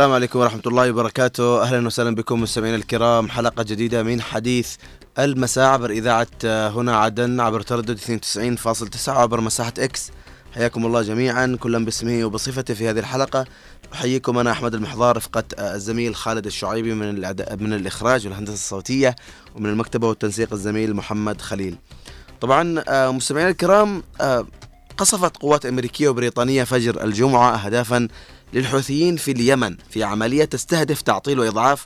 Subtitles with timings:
[0.00, 1.62] السلام عليكم ورحمة الله وبركاته.
[1.62, 3.28] أهلا وسهلا بكم مستمعينا الكرام.
[3.28, 4.76] حلقة جديدة من حديث
[5.18, 10.10] المساء عبر إذاعة هنا عدن عبر تردد 92.9 عبر مساحة إكس
[10.54, 13.44] حياكم الله جميعا كلا باسمه وبصفته في هذه الحلقة.
[13.92, 17.14] أحييكم أنا أحمد المحضار رفقة الزميل خالد الشعيبي من
[17.60, 19.16] من الإخراج والهندسة الصوتية
[19.54, 21.78] ومن المكتبة والتنسيق الزميل محمد خليل.
[22.40, 24.46] طبعا آه، مستمعينا الكرام آه،
[25.00, 28.08] قصفت قوات أمريكية وبريطانية فجر الجمعة أهدافا
[28.52, 31.84] للحوثيين في اليمن في عملية تستهدف تعطيل وإضعاف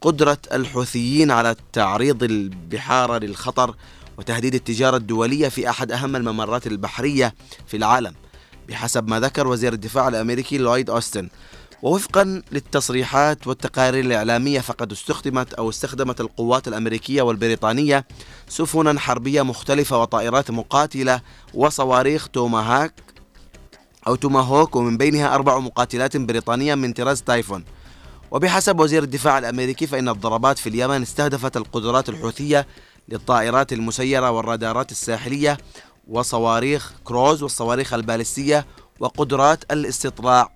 [0.00, 3.74] قدرة الحوثيين على تعريض البحار للخطر
[4.18, 7.34] وتهديد التجارة الدولية في أحد أهم الممرات البحرية
[7.66, 8.14] في العالم
[8.68, 11.28] بحسب ما ذكر وزير الدفاع الأمريكي لويد أوستن.
[11.82, 18.06] ووفقا للتصريحات والتقارير الإعلامية فقد استخدمت أو استخدمت القوات الأمريكية والبريطانية
[18.48, 21.20] سفنا حربية مختلفة وطائرات مقاتلة
[21.54, 22.94] وصواريخ توماهاك
[24.06, 27.64] أو توماهوك ومن بينها أربع مقاتلات بريطانية من طراز تايفون.
[28.30, 32.66] وبحسب وزير الدفاع الأمريكي فإن الضربات في اليمن استهدفت القدرات الحوثية
[33.08, 35.58] للطائرات المسيرة والرادارات الساحلية
[36.08, 38.66] وصواريخ كروز والصواريخ البالستية
[39.00, 40.50] وقدرات الاستطلاع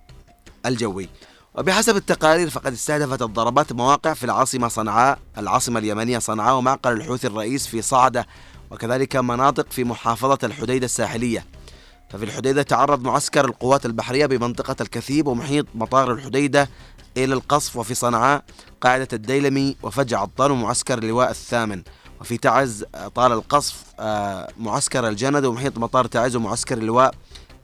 [0.66, 1.08] الجوي.
[1.54, 7.66] وبحسب التقارير فقد استهدفت الضربات مواقع في العاصمة صنعاء العاصمة اليمنية صنعاء ومعقل الحوثي الرئيس
[7.66, 8.26] في صعدة
[8.70, 11.44] وكذلك مناطق في محافظة الحديدة الساحلية.
[12.10, 16.68] ففي الحديدة تعرض معسكر القوات البحرية بمنطقة الكثيب ومحيط مطار الحديدة
[17.16, 18.44] إلى القصف وفي صنعاء
[18.80, 21.82] قاعدة الديلمي وفجع عطان ومعسكر اللواء الثامن.
[22.20, 27.14] وفي تعز طال القصف آه، معسكر الجند ومحيط مطار تعز ومعسكر اللواء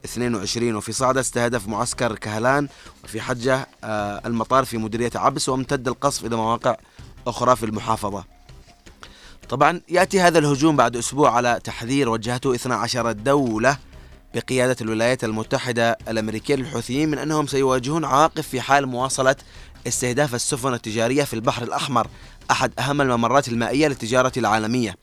[0.05, 2.69] 22 وفي صعدة استهدف معسكر كهلان.
[3.05, 6.77] وفي حجة آه، المطار في مديرية عبس وامتد القصف إلى مواقع
[7.27, 8.25] أخرى في المحافظة.
[9.49, 13.79] طبعا يأتي هذا الهجوم بعد أسبوع على تحذير وجهته 12 دولة.
[14.37, 19.37] بقيادة الولايات المتحدة الأمريكية للحوثيين من أنهم سيواجهون عواقب في حال مواصلة
[19.87, 22.07] استهداف السفن التجارية في البحر الأحمر
[22.51, 24.97] أحد أهم الممرات المائية للتجارة العالمية.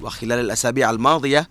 [0.00, 1.48] وخلال الأسابيع الماضية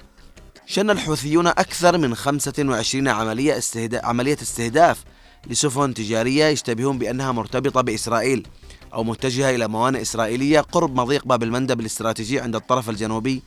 [0.65, 5.03] شن الحوثيون أكثر من 25 عملية, استهداف عملية استهداف
[5.47, 8.47] لسفن تجارية يشتبهون بأنها مرتبطة بإسرائيل
[8.93, 13.41] أو متجهة إلى موانئ إسرائيلية قرب مضيق باب المندب الاستراتيجي عند الطرف الجنوبي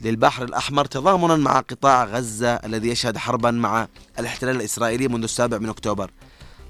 [0.00, 3.88] للبحر الأحمر تضامنا مع قطاع غزة الذي يشهد حربا مع
[4.18, 6.10] الاحتلال الإسرائيلي منذ السابع من أكتوبر.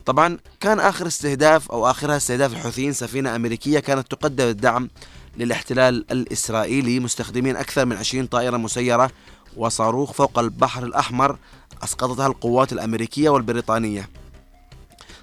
[0.06, 4.90] طبعا كان آخر استهداف أو آخرها استهداف الحوثيين سفينة أمريكية كانت تقدم الدعم
[5.36, 9.10] للاحتلال الإسرائيلي مستخدمين أكثر من 20 طائرة مسيرة
[9.56, 11.38] وصاروخ فوق البحر الأحمر
[11.84, 14.08] أسقطتها القوات الأمريكية والبريطانية.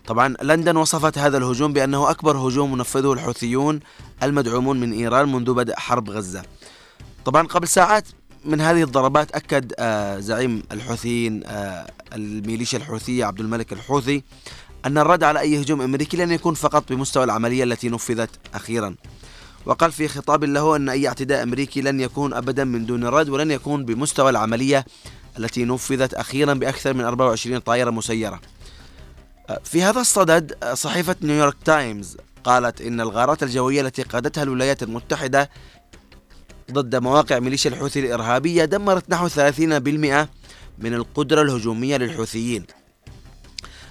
[0.08, 3.80] طبعا لندن وصفت هذا الهجوم بأنه أكبر هجوم نفذه الحوثيون
[4.24, 6.44] المدعومون من إيران منذ بدء حرب غزة.
[7.28, 8.08] طبعا قبل ساعات
[8.46, 14.24] من هذه الضربات أكد آه، زعيم الحوثيين آه، الميليشيا الحوثية عبد الملك الحوثي
[14.86, 18.96] أن الرد على أي هجوم أمريكي لن يكون فقط بمستوى العملية التي نفذت أخيرا.
[19.66, 23.52] وقال في خطاب له أن أي اعتداء أمريكي لن يكون أبدا من دون رد ولن
[23.52, 24.86] يكون بمستوى العملية
[25.40, 28.42] التي نفذت أخيرا بأكثر من 24 طائرة مسيرة.
[29.64, 35.50] في هذا الصدد صحيفة نيويورك تايمز قالت إن الغارات الجوية التي قادتها الولايات المتحدة
[36.72, 40.28] ضد مواقع ميليشيا الحوثي الإرهابية دمرت نحو 30%
[40.78, 42.66] من القدرة الهجومية للحوثيين.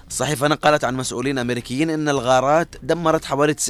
[0.07, 3.69] الصحيفة نقلت عن مسؤولين أمريكيين أن الغارات دمرت حوالي 90%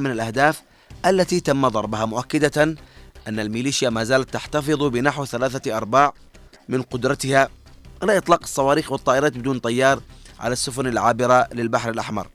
[0.00, 0.62] من الأهداف
[1.06, 2.62] التي تم ضربها مؤكدة
[3.28, 6.12] أن الميليشيا ما زالت تحتفظ بنحو ثلاثة أرباع
[6.68, 7.48] من قدرتها
[8.02, 10.00] على إطلاق الصواريخ والطائرات بدون طيار
[10.40, 12.28] على السفن العابرة للبحر الأحمر.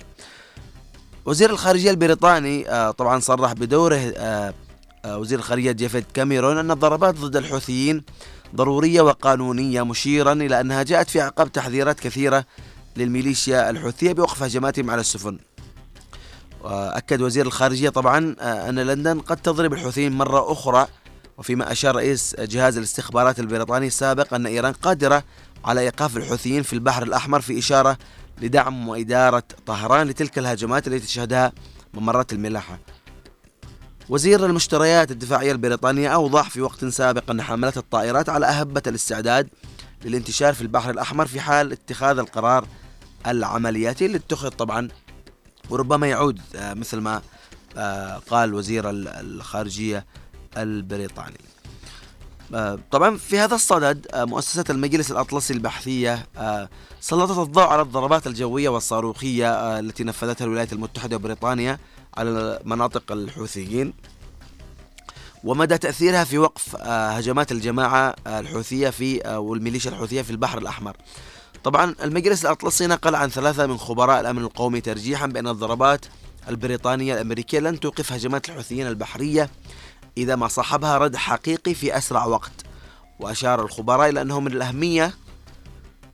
[1.26, 4.54] وزير الخارجية البريطاني آه، طبعا صرح بدوره آه،
[5.06, 8.04] وزير الخارجية جيفيد كاميرون أن الضربات ضد الحوثيين
[8.56, 12.46] ضرورية وقانونية مشيرا إلى أنها جاءت في أعقاب تحذيرات كثيرة
[12.98, 15.38] للميليشيا الحوثية بوقف هجماتهم على السفن.
[16.64, 20.88] وأكد وزير الخارجية طبعا آه، أن لندن قد تضرب الحوثيين مرة أخرى
[21.38, 25.24] وفيما أشار رئيس جهاز الاستخبارات البريطاني السابق أن إيران قادرة
[25.66, 27.98] على إيقاف الحوثيين في البحر الأحمر في إشارة
[28.42, 31.52] لدعم وإدارة طهران لتلك الهجمات التي تشهدها
[31.94, 32.80] ممرات الملاحة.
[34.10, 39.50] وزير المشتريات الدفاعية البريطانية أوضح في وقت سابق أن حملات الطائرات على أهبة الاستعداد
[40.06, 42.68] للانتشار في البحر الأحمر في حال اتخاذ القرار
[43.28, 44.88] العملياتي اللي اتخذ طبعا
[45.70, 47.22] وربما يعود آه، مثل ما
[47.78, 50.06] آه، قال وزير الخارجية
[50.58, 51.38] البريطاني.
[52.54, 56.28] آه، طبعا في هذا الصدد مؤسسة المجلس الأطلسي البحثية
[57.02, 61.80] سلطت الضوء على الضربات الجوية والصاروخية التي نفذتها الولايات المتحدة وبريطانيا
[62.18, 63.94] على مناطق الحوثيين
[65.44, 70.98] ومدى تأثيرها في وقف هجمات الجماعة الحوثية في والميليشيا الحوثية في البحر الأحمر.
[71.64, 76.06] طبعا المجلس الأطلسي نقل عن ثلاثة من خبراء الأمن القومي ترجيحا بأن الضربات
[76.50, 79.50] البريطانية الأمريكية لن توقف هجمات الحوثيين البحرية
[80.18, 82.52] إذا ما صاحبها رد حقيقي في أسرع وقت.
[83.20, 85.14] وأشار الخبراء إلى أنه من الأهمية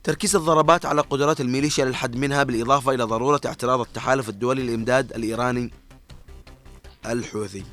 [0.04, 5.70] تركيز الضربات على قدرات الميليشيا للحد منها بالإضافة إلى ضرورة اعتراض التحالف الدولي للإمداد الإيراني
[7.06, 7.64] الحوثي.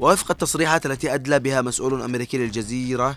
[0.00, 3.16] ووفق التصريحات التي أدلى بها مسؤول أمريكي للجزيرة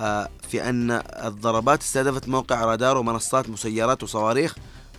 [0.00, 0.90] آه، في أن
[1.24, 4.54] الضربات استهدفت موقع رادار ومنصات مسيرات وصواريخ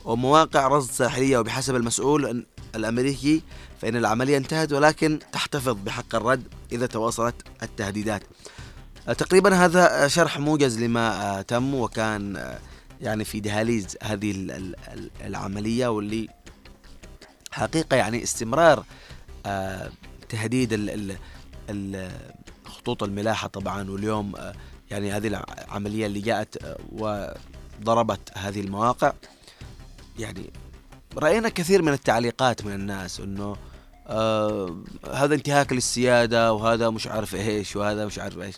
[0.06, 1.38] ومواقع رصد ساحلية.
[1.38, 3.42] وبحسب المسؤول الأمريكي
[3.82, 8.24] فإن العملية انتهت ولكن تحتفظ بحق الرد إذا تواصلت التهديدات.
[9.08, 12.58] آه، تقريبا هذا شرح موجز لما آه، تم وكان
[13.02, 14.48] يعني في دهاليز هذه
[15.26, 16.28] العملية واللي
[17.52, 18.84] حقيقة يعني استمرار
[20.30, 21.18] تهديد
[22.66, 23.92] خطوط الملاحة طبعا.
[23.92, 24.34] واليوم
[24.92, 29.14] يعني هذه العملية اللي جاءت وضربت هذه المواقع.
[30.20, 30.50] يعني
[31.18, 33.56] رأينا كثير من التعليقات من الناس إنه
[34.08, 34.78] آه
[35.14, 38.56] هذا انتهاك للسيادة وهذا مش عارف إيش وهذا مش عارف إيش.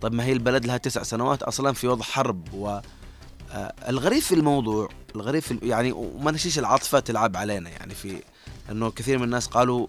[0.00, 2.68] طيب ما هي البلد لها تسع سنوات أصلا في وضع حرب و
[3.50, 7.70] آه الغريب في الموضوع الغريب في يعني وما نشيش العاطفة تلعب علينا.
[7.70, 8.22] يعني في
[8.70, 9.86] إنه كثير من الناس قالوا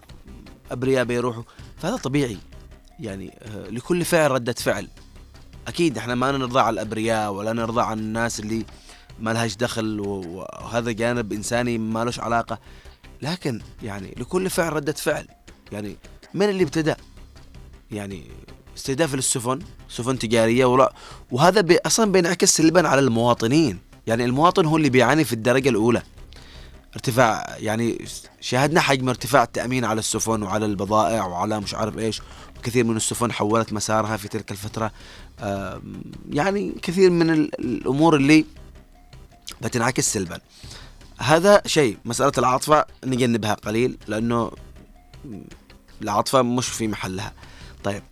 [0.72, 1.42] أبرياء بيروحوا.
[1.78, 2.38] فهذا طبيعي.
[3.00, 4.88] يعني آه لكل فعل ردة فعل.
[5.68, 8.64] أكيد إحنا ما نرضى على الأبرياء ولا نرضى عن الناس اللي
[9.20, 12.58] ما لهاش دخل وهذا جانب إنساني ما لهش علاقة.
[13.22, 15.26] لكن يعني لكل فعل ردة فعل.
[15.72, 15.96] يعني
[16.34, 16.96] من اللي ابتدأ؟
[17.90, 18.24] يعني
[18.76, 19.58] استهداف للسفن
[19.88, 20.92] سفن تجارية ولا
[21.30, 23.78] وهذا أصلا بينعكس سلبا على المواطنين.
[24.06, 26.02] يعني المواطن هو اللي بيعاني في الدرجة الأولى.
[26.94, 28.04] ارتفاع يعني
[28.40, 32.22] شاهدنا حجم ارتفاع التأمين على السفن وعلى البضائع وعلى مش عارف إيش.
[32.62, 34.92] كثير من السفن حولت مسارها في تلك الفترة.
[36.30, 38.44] يعني كثير من الأمور اللي
[39.60, 40.40] بتنعكس سلبا.
[41.18, 44.50] هذا شيء مسألة العاطفة نجنبها قليل لأنه
[46.02, 47.32] العاطفة مش في محلها.
[47.84, 48.02] طيب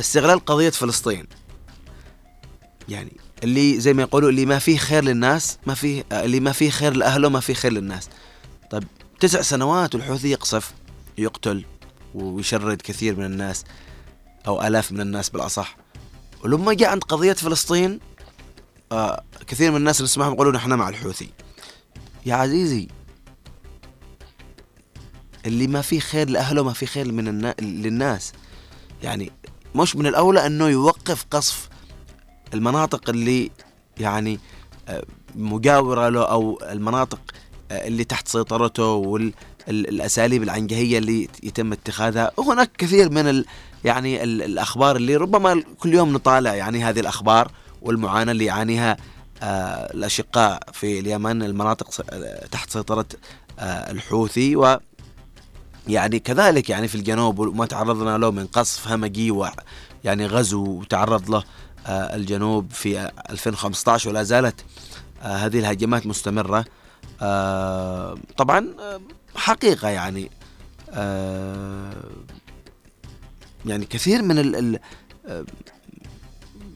[0.00, 1.26] استغلال قضية فلسطين.
[2.88, 6.70] يعني اللي زي ما يقولوا اللي ما فيه خير للناس ما فيه اللي ما فيه
[6.70, 8.08] خير لأهله ما فيه خير للناس.
[8.70, 8.84] طيب
[9.20, 10.72] تسع سنوات والحوثي يقصف
[11.18, 11.64] يقتل
[12.14, 13.64] ويشرد كثير من الناس
[14.46, 15.76] أو آلاف من الناس بالأصح.
[16.44, 18.00] ولما جاء عند قضية فلسطين
[18.92, 21.28] آه كثير من الناس نسمعهم يقولون إحنا مع الحوثي.
[22.26, 22.88] يا عزيزي
[25.46, 27.54] اللي ما فيه خير لأهله ما فيه خير من النا...
[27.60, 28.32] للناس.
[29.02, 29.32] يعني
[29.74, 31.68] مش من الأولى أنه يوقف قصف
[32.54, 33.50] المناطق اللي
[34.00, 34.40] يعني
[34.88, 35.02] آه،
[35.34, 37.20] مجاورة له أو المناطق
[37.70, 42.30] آه، اللي تحت سيطرته والأساليب العنجهية اللي يتم اتخاذها.
[42.36, 43.44] وهناك كثير من ال
[43.84, 47.50] يعني الأخبار اللي ربما كل يوم نطالع يعني هذه الأخبار
[47.82, 48.96] والمعاناة اللي يعانيها
[49.42, 51.90] آه، الأشقاء في اليمن المناطق
[52.50, 53.06] تحت سيطرة
[53.60, 54.56] الحوثي.
[54.56, 54.78] و
[55.88, 61.44] يعني كذلك يعني في الجنوب وما تعرضنا له من قصف همجي ويعني غزو وتعرض له
[61.86, 64.64] الجنوب في 2015 ولا زالت
[65.22, 66.64] آه، هذه الهجمات مستمرة.
[67.22, 68.66] آه، طبعا
[69.34, 70.30] حقيقة يعني
[73.66, 74.80] يعني كثير من ال ال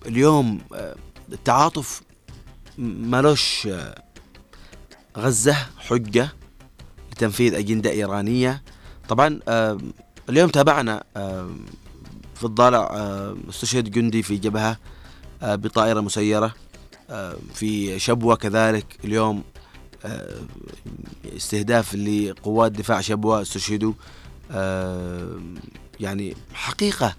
[0.07, 0.61] اليوم
[1.33, 2.03] التعاطف
[2.79, 3.69] مالوش
[5.19, 6.29] غزة حجة
[7.13, 8.63] لتنفيذ أجندة إيرانية.
[9.09, 9.41] طبعا
[10.29, 11.05] اليوم تابعنا
[12.43, 12.91] في الضالع
[13.49, 14.79] استشهد جندي في جبهة
[15.43, 16.55] آه، بطائرة مسيرة
[17.11, 19.43] آه، في شبوة كذلك اليوم
[20.05, 20.41] آه،
[21.37, 23.93] استهداف لقوات دفاع شبوة استشهدوا
[26.01, 27.15] يعني حقيقة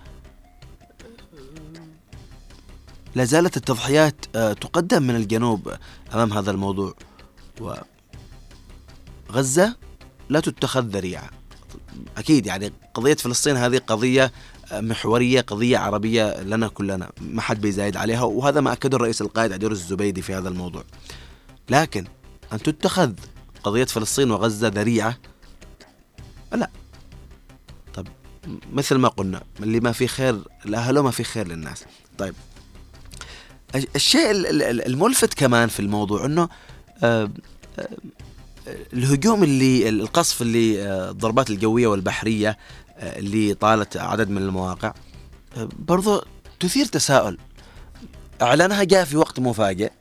[3.15, 5.73] لا زالت التضحيات تقدم من الجنوب
[6.13, 6.93] أمام هذا الموضوع.
[9.29, 9.75] وغزة
[10.29, 11.29] لا تتخذ ذريعة.
[12.17, 14.31] أكيد يعني قضية فلسطين هذه قضية
[14.81, 19.71] محورية قضية عربية لنا كلنا ما حد بيزايد عليها وهذا ما أكده الرئيس القائد عدير
[19.71, 20.83] الزبيدي في هذا الموضوع.
[21.69, 22.05] لكن
[22.53, 23.13] أن تتخذ
[23.63, 25.17] قضية فلسطين وغزة ذريعة؟
[26.53, 26.69] لا.
[27.93, 28.07] طب
[28.73, 31.85] مثل ما قلنا اللي ما في خير لأهله ما في خير للناس.
[32.17, 32.35] طيب.
[33.95, 34.31] الشيء
[34.87, 36.49] الملفت كمان في الموضوع إنه
[37.03, 37.29] آه،
[37.79, 37.89] آه،
[38.93, 42.57] الهجوم اللي القصف اللي آه، الضربات الجوية والبحرية
[42.97, 44.93] اللي طالت عدد من المواقع.
[45.79, 46.23] برضو
[46.59, 47.37] تثير تساؤل.
[48.41, 49.91] إعلانها جاء في وقت مفاجئ.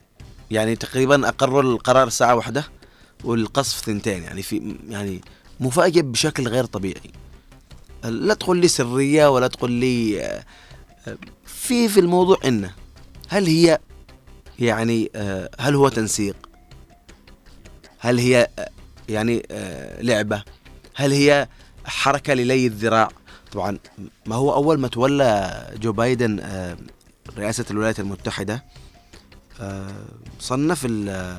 [0.51, 2.65] يعني تقريبا اقروا القرار الساعة واحدة
[3.25, 4.23] والقصف ثنتين.
[4.23, 5.21] يعني في يعني
[5.61, 7.11] مفاجئ بشكل غير طبيعي.
[8.05, 10.43] لا تقول لي سرية ولا تقول لي
[11.47, 12.75] في في الموضوع إنه
[13.29, 13.79] هل هي
[14.59, 15.11] يعني
[15.61, 16.37] هل هو تنسيق؟
[17.99, 18.49] هل هي
[19.09, 19.47] يعني
[20.01, 20.43] لعبة؟
[20.95, 21.49] هل هي
[21.85, 23.09] حركة للي الذراع.
[23.53, 23.79] طبعا
[24.27, 26.41] ما هو أول ما تولى جو بايدن
[27.39, 28.65] رئاسة الولايات المتحدة
[30.41, 31.37] صنف ال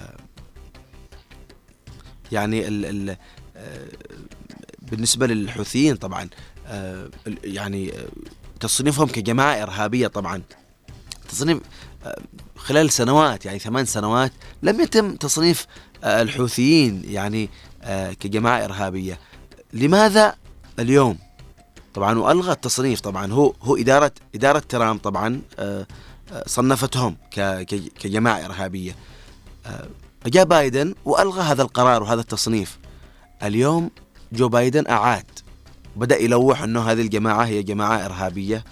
[2.31, 3.17] يعني ال ال
[4.81, 6.29] بالنسبة للحوثيين طبعا
[7.43, 7.93] يعني
[8.59, 10.41] تصنيفهم كجماعة إرهابية طبعا.
[11.29, 11.59] تصنيف
[12.55, 14.31] خلال سنوات يعني ثمان سنوات
[14.63, 15.67] لم يتم تصنيف
[16.03, 17.49] الحوثيين يعني
[18.19, 19.19] كجماعة إرهابية.
[19.73, 20.35] لماذا
[20.79, 21.17] اليوم؟
[21.93, 25.87] طبعا وألغى التصنيف طبعا هو هو إدارة إدارة ترامب طبعا آه،
[26.31, 27.15] آه، صنفتهم
[27.99, 28.95] كجماعة إرهابية.
[29.65, 29.87] آه،
[30.25, 32.79] جاء بايدن وألغى هذا القرار وهذا التصنيف.
[33.43, 33.89] اليوم
[34.31, 35.25] جو بايدن أعاد.
[35.95, 38.63] بدأ يلوح إنه هذه الجماعة هي جماعة إرهابية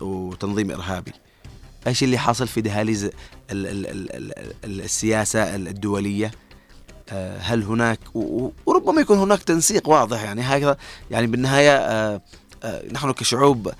[0.00, 1.12] وتنظيم إرهابي.
[1.86, 3.10] إيش اللي حاصل في دهاليز
[4.64, 6.30] السياسة الدولية؟
[7.40, 8.00] هل هناك
[8.66, 10.76] وربما يكون هناك تنسيق واضح يعني هكذا.
[11.10, 12.20] يعني بالنهاية آه،
[12.64, 13.72] آه، نحن كشعوب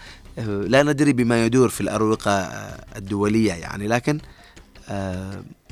[0.47, 2.33] لا ندري بما يدور في الأروقة
[2.97, 3.89] الدولية يعني.
[3.89, 4.21] لكن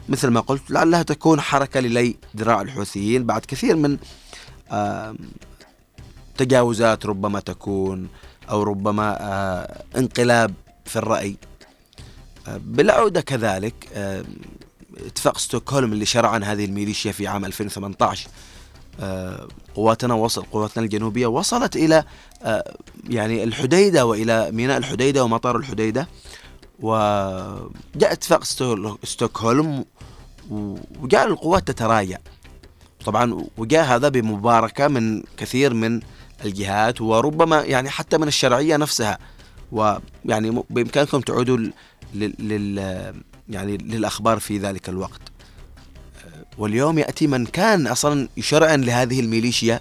[0.09, 3.27] مثل ما قلت لعلها تكون حركة للي ذراع الحوثيين.
[3.27, 3.99] بعد كثير من
[6.37, 8.09] تجاوزات ربما تكون
[8.51, 9.17] أو ربما
[9.97, 11.37] انقلاب في الرأي.
[12.49, 13.75] بالعودة كذلك
[15.07, 18.29] اتفاق ستوكهولم اللي شرع عن هذه الميليشيا في عام 2018
[19.01, 22.05] آه، قواتنا وصل قواتنا الجنوبية وصلت إلى
[22.43, 22.75] آه،
[23.09, 26.09] يعني الحديدة وإلى ميناء الحديدة ومطار الحديدة
[26.81, 28.45] وجاء اتفاق
[29.05, 29.85] ستوكهولم
[31.01, 32.19] وجاء القوات تتراجع.
[33.05, 36.01] طبعا وجاء هذا بمباركة من كثير من
[36.45, 39.19] الجهات وربما يعني حتى من الشرعية نفسها
[39.73, 41.59] ويعني بإمكانكم تعودوا
[42.15, 45.21] لل يعني للأخبار في ذلك الوقت.
[46.59, 49.81] واليوم يأتي من كان أصلا يشرعن لهذه الميليشيا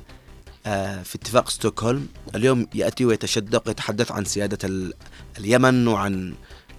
[0.66, 2.08] آه، في اتفاق ستوكهولم.
[2.36, 4.92] اليوم يأتي ويتشدق ويتحدث عن سيادة
[5.38, 6.34] اليمن وعن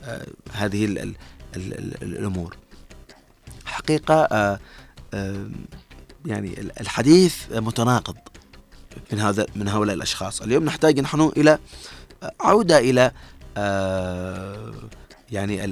[0.05, 1.15] آه، هذه ال ال
[1.57, 2.57] ال الأمور.
[3.65, 4.59] حقيقة آه،
[6.27, 8.17] يعني الحديث متناقض
[9.13, 10.43] من هذا من هؤلاء الأشخاص.
[10.43, 11.59] اليوم نحتاج نحن إلى
[12.41, 13.13] عودة إلى
[15.31, 15.65] يعني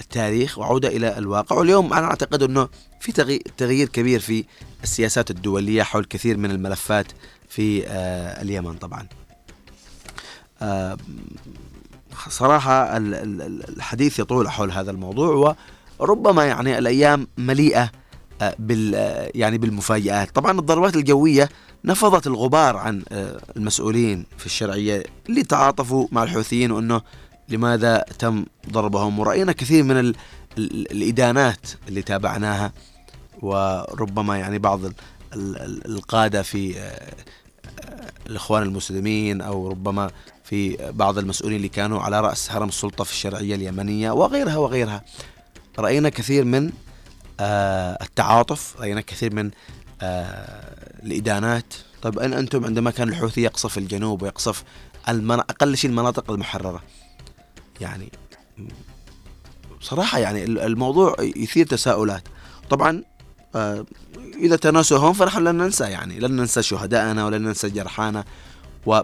[0.00, 1.56] التاريخ وعودة إلى الواقع.
[1.56, 2.68] واليوم أنا أعتقد أنه
[3.00, 3.12] في
[3.56, 4.44] تغيير كبير في
[4.82, 7.06] السياسات الدولية حول كثير من الملفات
[7.48, 9.06] في آه، اليمن طبعا.
[10.62, 10.96] آه،
[12.28, 15.56] صراحة الحديث يطول حول هذا الموضوع
[15.98, 17.90] وربما يعني الأيام مليئة
[18.40, 18.94] آه، بال
[19.34, 20.30] يعني بالمفاجآت.
[20.34, 21.48] طبعا الضربات الجوية
[21.84, 23.02] نفضت الغبار عن
[23.56, 27.02] المسؤولين في الشرعية اللي تعاطفوا مع الحوثيين وأنه
[27.48, 30.14] لماذا تم ضربهم؟ ورأينا كثير من ال
[30.58, 32.72] ال الإدانات اللي تابعناها
[33.42, 34.94] وربما يعني بعض ال
[35.34, 37.12] ال القادة في آه،
[38.26, 40.10] الإخوان المسلمين أو ربما
[40.44, 45.04] في بعض المسؤولين اللي كانوا على رأس هرم السلطة في الشرعية اليمنية وغيرها وغيرها.
[45.78, 46.72] رأينا كثير من
[47.40, 49.50] آه، التعاطف رأينا كثير من
[50.02, 51.74] آه، الإدانات.
[52.06, 54.64] أن أنتم عندما كان الحوثي يقصف الجنوب ويقصف
[55.08, 56.82] أقل شيء المناطق المحررة
[57.80, 58.12] يعني
[59.80, 62.22] صراحة يعني الموضوع يثير تساؤلات.
[62.70, 63.02] طبعا
[63.54, 63.86] آه،
[64.38, 68.24] إذا تناسوا فنحن لن ننسى يعني لن ننسى شهداءنا ولن ننسى جرحانا.
[68.86, 69.00] و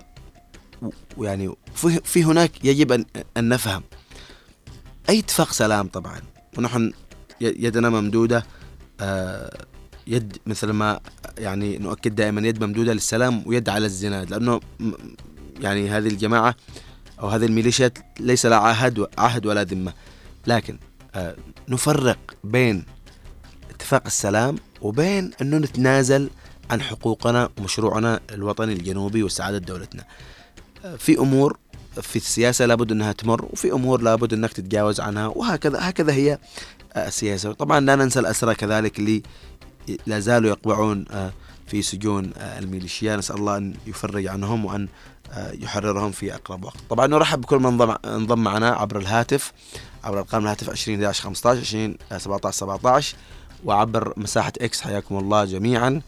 [1.17, 1.55] ويعني
[2.05, 3.05] في هناك يجب أن,
[3.37, 3.83] أن نفهم.
[5.09, 6.21] أي اتفاق سلام طبعا.
[6.59, 6.93] ونحن
[7.41, 8.47] يدنا ممدودة
[9.01, 9.65] آه،
[10.07, 11.01] يد مثل ما
[11.39, 14.31] يعني نؤكد دائما يد ممدودة للسلام ويد على الزناد.
[14.31, 14.61] لأنه
[15.61, 16.55] يعني هذه الجماعة
[17.23, 19.93] أو هذه الميليشيات ليس لها عهد عهد ولا ذمة.
[20.47, 20.79] لكن
[21.15, 21.37] آه،
[21.69, 22.85] نفرق بين
[23.71, 26.31] اتفاق السلام وبين أنه نتنازل
[26.71, 30.05] عن حقوقنا ومشروعنا الوطني الجنوبي وسعادة دولتنا.
[30.85, 31.59] آه، في أمور
[32.03, 36.39] في السياسة لابد أنها تمر وفي أمور لابد أنك تتجاوز عنها وهكذا هكذا هي
[36.93, 37.53] آه، السياسة.
[37.53, 39.23] طبعا لا ننسى الأسرى كذلك اللي
[40.07, 41.05] لا زالوا يقبعون
[41.67, 43.17] في سجون الميليشيا.
[43.17, 44.89] نسأل الله أن يفرج عنهم وأن
[45.37, 46.77] يحررهم في أقرب وقت.
[46.91, 49.53] طبعا نرحب بكل من انضم معنا عبر الهاتف
[50.05, 53.17] عبر أرقام الهاتف 20 11 15 20 17 17
[53.65, 54.81] وعبر مساحة إكس.
[54.81, 56.03] حياكم الله جميعا.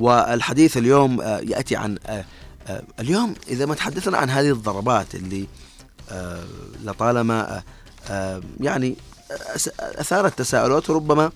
[0.00, 2.24] والحديث اليوم آه، يأتي عن آه،
[2.68, 5.46] آه، اليوم إذا ما تحدثنا عن هذه الضربات اللي
[6.84, 7.62] لطالما
[8.60, 8.96] يعني
[9.80, 11.32] أثارت تساؤلات ربما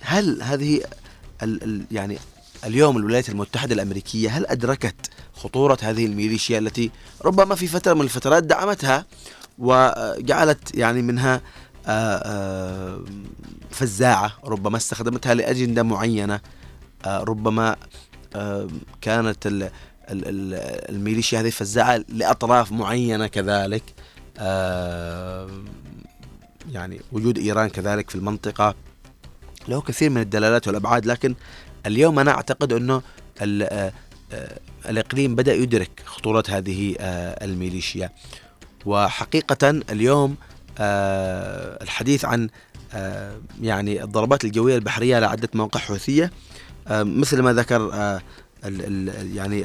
[0.00, 0.80] هل هذه
[1.90, 2.18] يعني
[2.64, 6.90] اليوم الولايات المتحدة الأمريكية هل أدركت خطورة هذه الميليشيا التي
[7.24, 9.06] ربما في فترة من الفترات دعمتها
[9.58, 11.40] وجعلت يعني منها
[13.70, 16.40] فزاعة ربما استخدمتها لأجندة معينة
[17.06, 17.76] ربما
[19.00, 19.70] كانت
[20.10, 23.82] الميليشيا هذه فزاعة لأطراف معينة كذلك
[26.72, 28.74] يعني وجود إيران كذلك في المنطقة
[29.68, 31.34] له كثير من الدلالات والأبعاد لكن
[31.86, 33.02] اليوم أنا أعتقد أنه
[34.88, 36.96] الإقليم بدأ يدرك خطورة هذه
[37.42, 38.10] الميليشيا.
[38.86, 40.36] وحقيقة اليوم
[41.82, 42.48] الحديث عن
[43.62, 46.32] يعني الضربات الجوية البحرية على عدة مواقع حوثية
[46.90, 47.90] مثل ما ذكر
[49.34, 49.60] يعني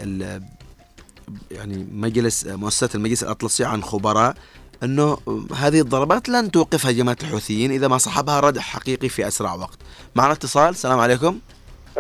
[1.52, 4.36] يعني مجلس مؤسسة المجلس الأطلسي عن خبراء
[4.84, 5.18] أنه
[5.56, 9.80] هذه الضربات لن توقف هجمات الحوثيين إذا ما صاحبها ردع حقيقي في أسرع وقت.
[10.16, 11.40] معنا اتصال السلام عليكم.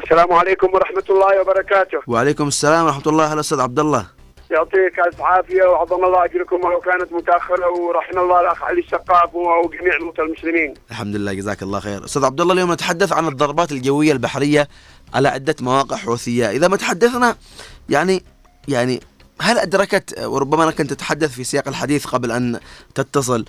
[0.03, 4.05] السلام عليكم ورحمة الله وبركاته وعليكم السلام ورحمة الله هلا أستاذ عبد الله
[4.51, 9.95] يعطيك ألف عافية وعظم الله أجركم ولو كانت متأخرة ورحم الله الأخ علي السقاف وجميع
[9.95, 10.73] الموتى المسلمين.
[10.91, 12.05] الحمد لله جزاك الله خير.
[12.05, 14.67] أستاذ عبد الله اليوم نتحدث عن الضربات الجوية البحرية
[15.13, 17.35] على عدة مواقع حوثية، إذا ما تحدثنا
[17.89, 18.23] يعني
[18.67, 18.99] يعني
[19.41, 22.59] هل أدركت وربما أنا كنت اتحدث في سياق الحديث قبل أن
[22.95, 23.45] تتصل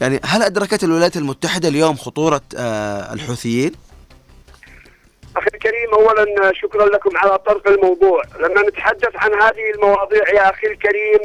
[0.00, 3.72] يعني هل أدركت الولايات المتحدة اليوم خطورة آه، الحوثيين؟
[5.36, 10.66] أخي الكريم أولا شكرا لكم على طرق الموضوع لما نتحدث عن هذه المواضيع يا أخي
[10.66, 11.20] الكريم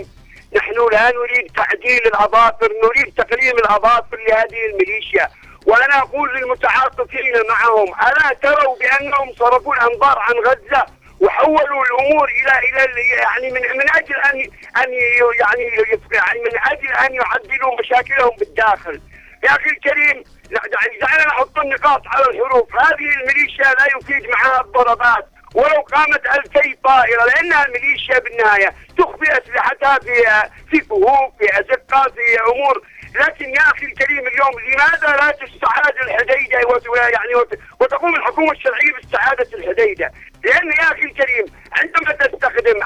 [0.56, 5.30] نحن لا نريد تعديل الأظافر نريد تقليم الأظافر لهذه الميليشيا
[5.66, 10.86] وأنا أقول للمتعاطفين معهم ألا تروا بأنهم صرفوا الأنظار عن غزة
[11.22, 14.40] وحولوا الأمور إلى إلى يعني من من أجل ان
[14.84, 14.94] أن
[15.40, 15.64] يعني
[16.12, 19.02] يعني من أجل أن يعدلوا مشاكلهم بالداخل.
[19.44, 20.24] يا أخي الكريم
[21.02, 22.76] دعنا نحط النقاط على الحروف.
[22.76, 30.00] هذه الميليشيا لا يفيد معها الضربات ولو قامت ألفي طائرة لأنها الميليشيا بالنهاية تخفي أسلحتها
[30.00, 30.14] في
[30.70, 32.84] في كهوف في أزقة في أمور.
[33.16, 36.60] لكن يا أخي الكريم اليوم لماذا لا تستعاد الحديدة
[37.10, 37.36] يعني
[37.80, 40.12] وتقوم الحكومة الشرعية باستعادة الحديدة؟
[40.44, 42.84] لأن يا أخي الكريم عندما تستخدم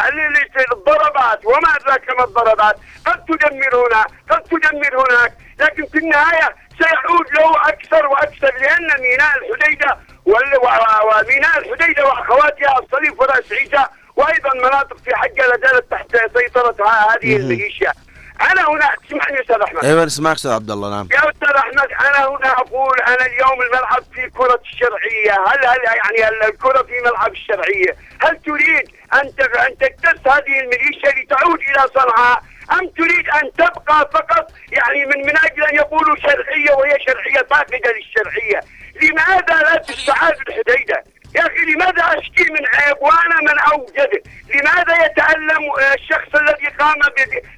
[0.71, 5.34] الضربات وما أدراك ما الضربات قد تدمر هنا قد تدمر هناك.
[5.60, 13.52] لكن في النهاية سيعود له أكثر وأكثر لأن ميناء الحديدة وميناء الحديدة وأخواتها الصليب وراس
[13.52, 17.94] عيسى وأيضا مناطق في حجه لا زالت تحت سيطرة هذه الميليشيا.
[18.41, 19.86] أنا هنا اسمعني أستاذ أحمد.
[19.86, 21.08] أيوه اسمعك أستاذ عبد الله نعم.
[21.12, 25.32] يا أستاذ أحمد أنا هنا أقول أنا اليوم الملعب في كرة الشرعية.
[25.48, 25.80] هل هل
[26.20, 29.34] يعني الكرة في ملعب الشرعية؟ هل تريد أن
[29.67, 35.38] أن تكتس هذه الميليشيا لتعود إلى صنعاء؟ أم تريد أن تبقى فقط؟ يعني من من
[35.38, 38.62] أجل أن يقولوا شرعية وهي شرعية فاقدة للشرعية.
[39.02, 41.04] لماذا لا تستعاد الحديدة؟
[41.36, 44.22] يا أخي لماذا أشكي من عيب وأنا من أوجده
[44.56, 47.00] لماذا يتألم الشخص الذي قام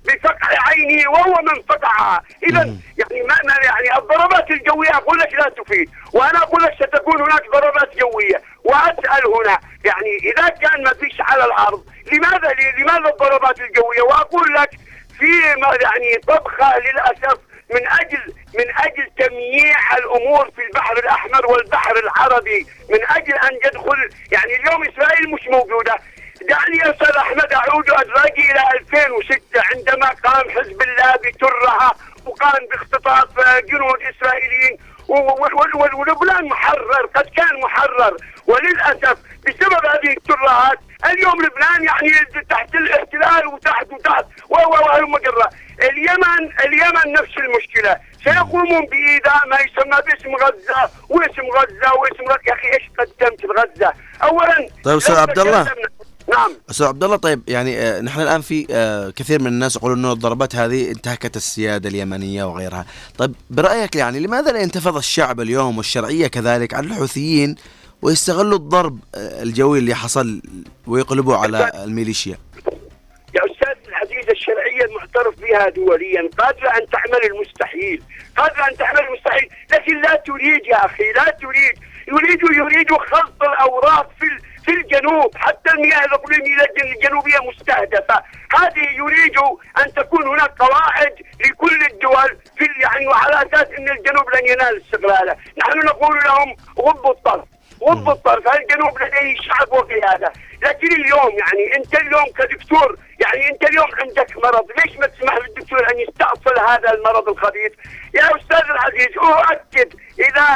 [0.06, 2.60] بفقع عينه وهو من فقعها؟ إذا
[2.98, 7.98] يعني ما يعني الضربات الجوية أقول لك لا تفيد وأنا أقول لك ستكون هناك ضربات
[7.98, 9.60] جوية وأسأل هنا.
[9.86, 14.70] يعني إذا كان ما فيش على الأرض لماذا لماذا الضربات الجوية؟ وأقول لك
[15.24, 22.68] في يعني طبخه للأسف من أجل من أجل تمييع الأمور في البحر الأحمر والبحر العربي
[22.90, 25.96] من أجل أن يدخل يعني اليوم إسرائيل مش موجودة.
[26.50, 33.28] دعني أستاذ أحمد أعود ادراجي إلى 2006 عندما قام حزب الله بترها وقام باختطاف
[33.66, 34.78] جنود إسرائيليين
[35.94, 38.18] ولبنان محرر قد كان محرر.
[38.48, 42.10] وللأسف بسبب هذه الترهات اليوم لبنان يعني
[42.50, 45.50] تحت الاحتلال وتحت وتحت وهلم جرة
[45.82, 47.98] اليمن اليمن نفس المشكلة.
[48.24, 52.40] سيقومون بإيذاء ما يسمى باسم غزة واسم غزة واسم غزة.
[52.48, 55.72] يا أخي إيش قدمت لغزة؟ اولا طيب أستاذ عبد الله.
[56.30, 56.52] نعم.
[56.70, 60.12] أستاذ عبد الله طيب يعني آه نحن الآن في آه كثير من الناس يقولون إنه
[60.12, 62.86] الضربات هذه انتهكت السيادة اليمنية وغيرها،
[63.18, 67.56] طيب برأيك يعني لماذا لا ينتفض الشعب اليوم والشرعية كذلك على الحوثيين
[68.04, 70.42] ويستغلوا الضرب الجوي اللي حصل
[70.88, 72.38] ويقلبوا على الميليشيا.
[73.36, 78.04] يا أستاذ العزيز الشرعية المعترف بها دوليا قادرة أن تعمل المستحيل
[78.38, 81.76] قادرة أن تعمل المستحيل لكن لا تريد يا أخي لا تريد.
[82.08, 84.26] يريد يريد خلط الأوراق في
[84.66, 88.24] في الجنوب حتى المياه الاقليميه الجنوبية مستهدفة،
[88.58, 89.38] هذه يريد
[89.78, 91.14] أن تكون هناك قواعد
[91.46, 97.12] لكل الدول في يعني وعلى أساس أن الجنوب لن ينال استقلاله، نحن نقول لهم غضوا
[97.12, 97.46] الطرف،
[97.84, 103.88] وض الطرف الجنوب لديه شعب وقياده لكن اليوم يعني انت اليوم كدكتور يعني انت اليوم
[104.02, 104.66] عندك مرض.
[104.78, 107.72] ليش ما تسمح للدكتور أن يستأصل هذا المرض الخبيث؟
[108.14, 110.56] يا أستاذ العزيز أؤكد إذا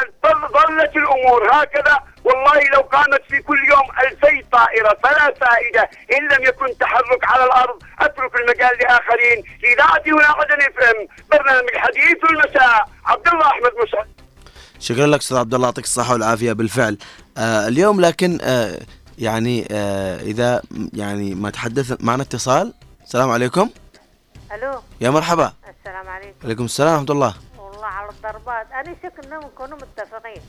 [0.54, 5.90] ظلت الأمور هكذا والله لو قامت في كل يوم ألفي طائرة فلا فائدة.
[6.14, 9.44] إن لم يكن تحرك على الأرض أترك المجال لآخرين.
[9.64, 12.86] اذاعتي هنا عدن اف ام برنامج حديث المساء.
[13.06, 14.17] عبد الله أحمد مسعد
[14.80, 16.98] شكرا لك أستاذ عبد الله يعطيك الصحة والعافية بالفعل.
[17.38, 18.80] آه اليوم لكن آه
[19.18, 20.62] يعني آه إذا
[20.94, 22.74] يعني ما تحدث معنا اتصال.
[23.04, 23.70] السلام عليكم.
[24.54, 24.82] ألو.
[25.02, 25.54] يا مرحبا.
[25.80, 26.34] السلام عليكم.
[26.44, 27.34] عليكم السلام ورحمة الله.
[27.60, 28.68] والله على الضربات.
[28.72, 30.42] أنا شك انهم يكونوا متفقين.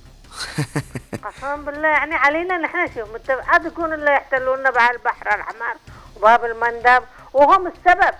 [1.24, 3.44] قسما بالله يعني علينا نحن شوف متفق.
[3.48, 5.74] عاد يكون اللي يحتلونا بها البحر الأحمر
[6.16, 8.14] وباب المندب وهم السبب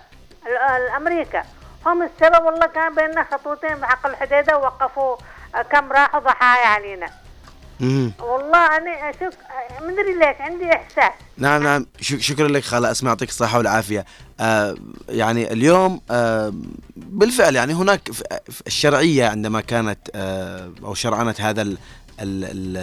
[0.47, 1.43] ال- الامريكا
[1.85, 5.15] هم السبب والله كان بيننا خطوتين بحق الحديده ووقفوا
[5.71, 7.09] كم راحوا ضحايا علينا.
[7.79, 8.11] مم.
[8.19, 9.11] والله أنا
[9.81, 11.11] ما أدري ليش عندي إحساس.
[11.37, 11.85] نعم نعم.
[12.01, 12.91] شكرا لك خالة.
[12.91, 14.05] أسماء يعطيك الصحة والعافية.
[14.39, 14.75] آه
[15.09, 16.53] يعني اليوم آه
[16.97, 18.09] بالفعل يعني هناك
[18.67, 21.77] الشرعية عندما كانت آه أو شرعنت هذا ال
[22.21, 22.77] ال ال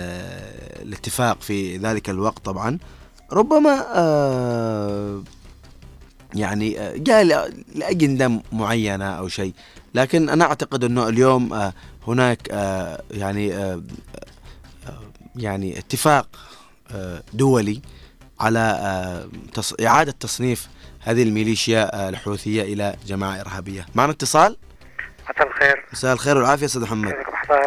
[0.83, 2.79] الاتفاق في ذلك الوقت طبعا
[3.33, 5.23] ربما آه
[6.35, 9.53] يعني آه، جاء ل- لأجندة معينة أو شيء.
[9.95, 11.73] لكن أنا أعتقد أنه اليوم آه
[12.07, 13.83] هناك آه يعني آه
[14.87, 15.03] آه،
[15.37, 16.29] يعني اتفاق
[17.33, 17.83] دولي
[18.41, 18.61] على
[19.87, 20.69] إعادة تصنيف
[21.03, 23.87] هذه الميليشيا الحوثية إلى جماعة إرهابية.
[23.95, 24.57] معنا اتصال؟
[25.31, 25.85] مساء الخير.
[25.93, 27.15] مساء الخير والعافية أستاذ محمد.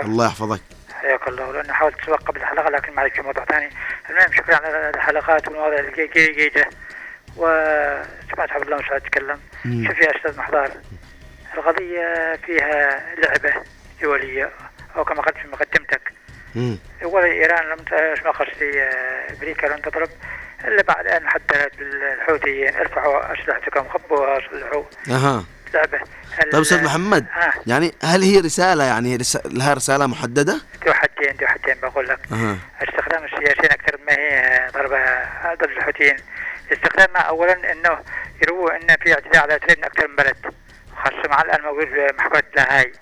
[0.04, 0.62] الله يحفظك.
[0.92, 1.52] حياك الله.
[1.52, 3.70] لأنه حاولت أسبق قبل الحلقة لكن معلش في موضوع ثاني.
[4.10, 6.70] المهم شكرا على الحلقات والمواضيع الجيدة
[7.38, 9.40] وسمعت عبد الله يتكلم.
[9.66, 9.88] مم.
[9.88, 10.72] شوف يا أستاذ محضر
[11.58, 13.54] القضية فيها لعبة.
[14.02, 14.50] دولية
[14.96, 16.02] أو كما قلت في مقدمتك.
[17.04, 20.10] أولا إيران لم ت- اسمها قصدي آه، أمريكا لم تضرب
[20.66, 25.44] إلا بعد أن حددت الحوثيين ارفعوا أسلحتكم خبوها صلحوا أها.
[25.74, 26.00] لعبة.
[26.52, 27.54] طيب أستاذ محمد آه.
[27.68, 29.38] يعني هل هي رسالة يعني رس...
[29.46, 32.20] لها رسالة محددة؟ ذو حدين ذو حدين بقول لك.
[32.32, 32.58] أها.
[32.84, 35.06] استخدام السياسيين أكثر ما هي ضربه
[35.56, 36.16] ضد الحوثيين.
[36.74, 38.00] استخدامها اولا إنه
[38.42, 40.36] يرووا إن في اعتداء على من أكثر من بلد
[40.98, 42.94] خاصة مع الان موجود في محكمه لاهاي.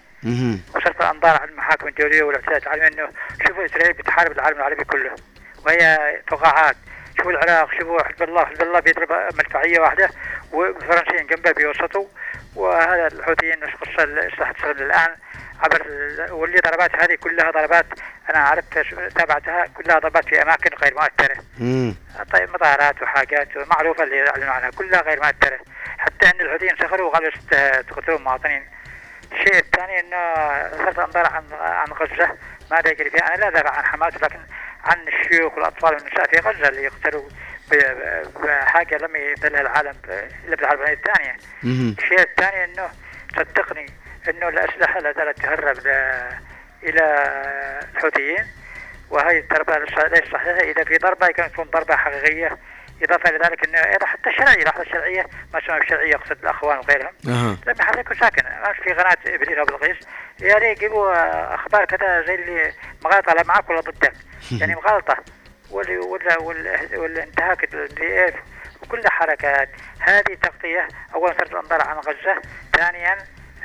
[0.75, 3.09] وصرف الانظار على المحاكم الدوليه والاعتداءات العالميه إنه
[3.47, 5.15] شوفوا إسرائيل بتحارب العالم العربي كله.
[5.65, 6.75] وهي فقاعات.
[7.17, 10.09] شوفوا العراق شوفوا حزب الله حزب الله بيضرب مدفعية واحدة
[10.51, 12.05] والفرنسيين جنبه بيوسطوا.
[12.55, 15.15] وهذا الحوثيين نفس قصه الاصلاح تستخدم الان
[15.63, 17.85] عبر ال- واللي ضربات هذه كلها ضربات
[18.29, 18.79] أنا عرفت
[19.15, 19.65] تابعتها.
[19.65, 21.43] كلها ضربات في أماكن غير مؤثرة.
[21.59, 21.95] مم.
[22.33, 24.69] طيب مطارات وحاجات معروفه اللي يعلنوا عنها.
[24.69, 25.59] كلها غير مؤثرة.
[25.97, 27.31] حتى إن الحوثيين سخروا وقالوا
[27.81, 28.63] تقتلون مواطنين.
[29.31, 30.33] الشيء الثاني إنه
[30.85, 32.37] صرت انظر عن عن غزة
[32.71, 34.39] ما أدري فيها أنا لا ادافع عن حماس لكن
[34.83, 37.29] عن الشيوخ والأطفال والنساء في غزة اللي يقتلوا
[38.43, 39.93] بحاجة لم يذلها العالم
[40.47, 41.35] إلا بالحرب العالميه الثانية.
[41.99, 42.89] الشيء الثاني إنه
[43.35, 43.85] صدقني
[44.29, 45.77] إنه الاسلحه لا زالت تهرب
[46.83, 47.03] إلى
[47.95, 48.45] الحوثيين
[49.09, 52.57] وهي الضربه ليس- ليس صحيحة إذا في ضربة يكون تكون ضربة حقيقية
[53.03, 57.11] إضافة إلى ذلك إنه أيضا حتى الشرعية لحظة الشرعية ما اسمها الشرعية يقصد الأخوان وغيرهم
[57.27, 57.57] أها.
[57.67, 58.45] لم يحركوا ساكن.
[58.47, 59.97] امس في قناة إبليس أبو القيس
[60.41, 61.13] يا ريت يجيبوا
[61.55, 62.73] أخبار كذا زي اللي
[63.05, 64.13] مغالطة لا معك ولا ضدك.
[64.61, 65.17] يعني مغالطة.
[65.71, 68.33] وال وال وال والانتهاك الدي اف
[68.83, 72.41] وكل حركات هذه تغطية اولا صرف الأنظار عن غزة
[72.77, 73.17] ثانيا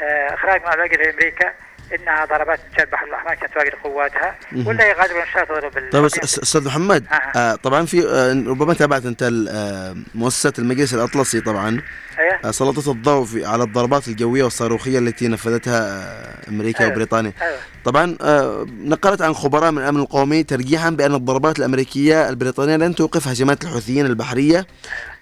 [0.02, 1.54] آه، إخراج ما بقي لامريكا
[1.94, 4.34] انها ضربات من البحر الأحمر كانت تواجد قواتها.
[4.66, 7.32] ولا يغادر الانشاء تضرب ال- طيب أس- أس- أستاذ محمد أها.
[7.36, 11.82] آه طبعا في آه ربما تابعت أنت آه مؤسسة المجلس الأطلسي طبعا
[12.18, 16.92] إيه آه، سلطت الضوء في على الضربات الجوية والصاروخية التي نفذتها آه أمريكا أيوة.
[16.92, 17.32] وبريطانيا.
[17.42, 17.58] أيوه.
[17.84, 23.28] طبعا آه، نقلت عن خبراء من الأمن القومي ترجيحا بأن الضربات الأمريكية البريطانية لن توقف
[23.28, 24.66] هجمات الحوثيين البحرية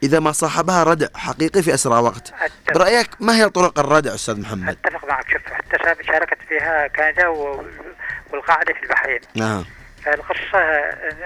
[0.03, 2.33] إذا ما صاحبها ردع حقيقي في أسرع وقت.
[2.43, 2.75] أتفق.
[2.75, 5.25] برأيك ما هي طرق الردع أستاذ محمد؟ أتفق معك.
[5.31, 7.29] شوف حتى شا- شاركت فيها كندا
[8.33, 9.21] والقاعدة في البحرين.
[9.35, 9.65] نعم.
[10.05, 11.17] فالقصة إن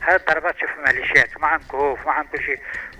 [0.00, 2.58] هذه الضربات شوف ميليشيات ومعهم كهوف ومعهم كل شيء.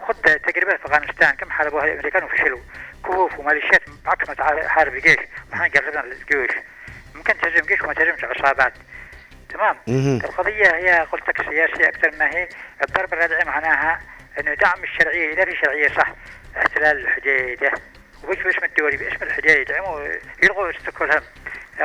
[0.08, 2.60] خذ تجربة في أفغانستان كم حاربوها الأمريكان وفشلوا
[3.04, 5.16] كهوف وميليشيات بعكس ما تع- حارب الجيش.
[5.52, 6.50] ونحن جربنا الجيوش
[7.14, 8.72] ممكن تهزم جيش وما تهزمش عصابات.
[9.48, 10.16] تمام؟ مهم.
[10.24, 12.48] القضية هي قلت لك سياسية أكثر ما هي.
[12.82, 14.00] الضرب الردعي معناها
[14.40, 16.12] أنه دعم الشرعية إذا في شرعية صح
[16.56, 17.72] احتلال الحديدة.
[18.24, 19.54] وش باسم الدولي؟ باسم الحديدة.
[19.60, 20.08] يدعموا
[20.42, 21.22] يلغوا ستوكهولم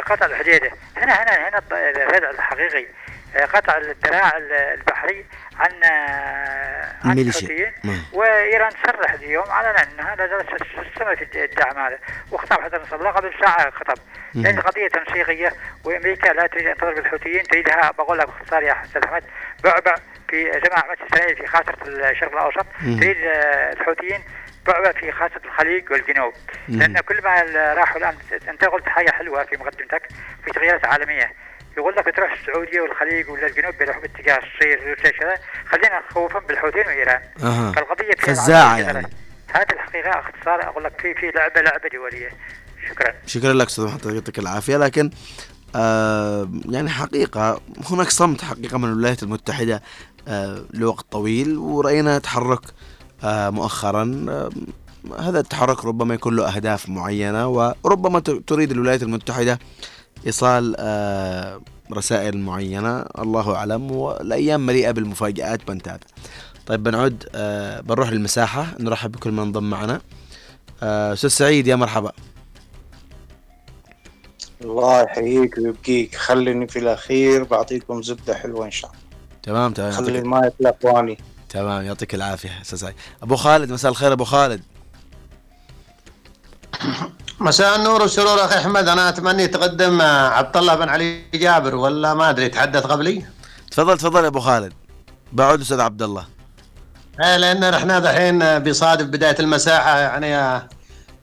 [0.06, 0.72] قطع الحديدة.
[0.98, 2.86] هنا هنا هنا الردع الحقيقي.
[3.36, 4.38] قطع الذراع
[4.74, 5.26] البحري
[5.60, 5.72] عن
[7.04, 7.42] عن الميليشيا.
[7.42, 8.04] الحوثيين نعم.
[8.14, 12.00] وإيران تصرح اليوم علنا انها لا زالت تستمر في الدعم هذا
[12.32, 13.98] وخطاب حسن نصر الله قبل ساعة خطب
[14.34, 19.04] لأن قضية تنسيقية وأمريكا لا تريد أن تضرب الحوثيين تريدها بقول لك باختصار يا حسن
[19.04, 19.24] أحمد
[19.64, 19.96] بعبع
[20.30, 23.00] في جماعة اسرائيل في خاصة الشرق الأوسط مم.
[23.00, 24.20] تريد آه، الحوثيين
[24.68, 26.34] بعبع في خاصة الخليج والجنوب.
[26.68, 27.42] لأن كل ما
[27.74, 28.16] راحوا الآن
[28.50, 30.08] أنت قلت حاجة حلوة في مقدمتك
[30.46, 31.34] في تغييرات عالمية
[31.78, 35.36] يقول لك تروح السعودية والخليج ولا الجنوب بيروحوا باتجاه الصين كذا.
[35.70, 37.22] خلينا نخوفهم بالحوثيين وإيران.
[37.44, 37.72] أها.
[37.72, 39.08] فالقضية العدالة يعني.
[39.48, 42.30] هذه الحقيقة اختصار أقول لك في في لعبة لعبة دولية.
[42.90, 43.14] شكرا.
[43.26, 44.78] شكرا لك أستاذ محمد يعطيك العافية.
[44.78, 45.12] لكن
[45.76, 49.82] آه يعني حقيقة هناك صمت حقيقة من الولايات المتحدة
[50.28, 52.62] آه لوقت طويل ورأينا تحرك
[53.24, 54.26] آه مؤخرا.
[54.30, 54.50] آه
[55.20, 59.60] هذا التحرك ربما يكون له أهداف معينة وربما تريد الولايات المتحدة
[60.28, 61.62] إيصال آه
[61.94, 66.08] رسائل معينة الله أعلم والأيام مليئة بالمفاجآت بنتابع
[66.66, 70.02] طيب بنعود آه بنروح للمساحة نرحب بكل من انضم معنا.
[70.84, 72.12] آه، أستاذ سعيد يا مرحبا.
[74.62, 76.16] الله يحييك ويبقيك.
[76.16, 79.02] خليني في الأخير بعطيكم زبدة حلوة إن شاء الله.
[79.44, 81.18] تمام تمام خلي المايك لأخواني.
[81.50, 82.92] تمام يعطيك العافية أستاذ
[83.24, 84.62] أبو خالد مساء الخير أبو خالد.
[87.42, 88.88] مساء النور والسرور أخي أحمد.
[88.88, 93.26] أنا أتمنى يتقدم عبد الله بن علي جابر ولا ما أدري تحدث قبلي؟
[93.72, 94.74] تفضل تفضل يا أبو خالد.
[95.32, 96.26] بعود أستاذ عبد الله.
[97.24, 100.62] إيه لأن إحنا دحين بيصادف بداية المساحة يعني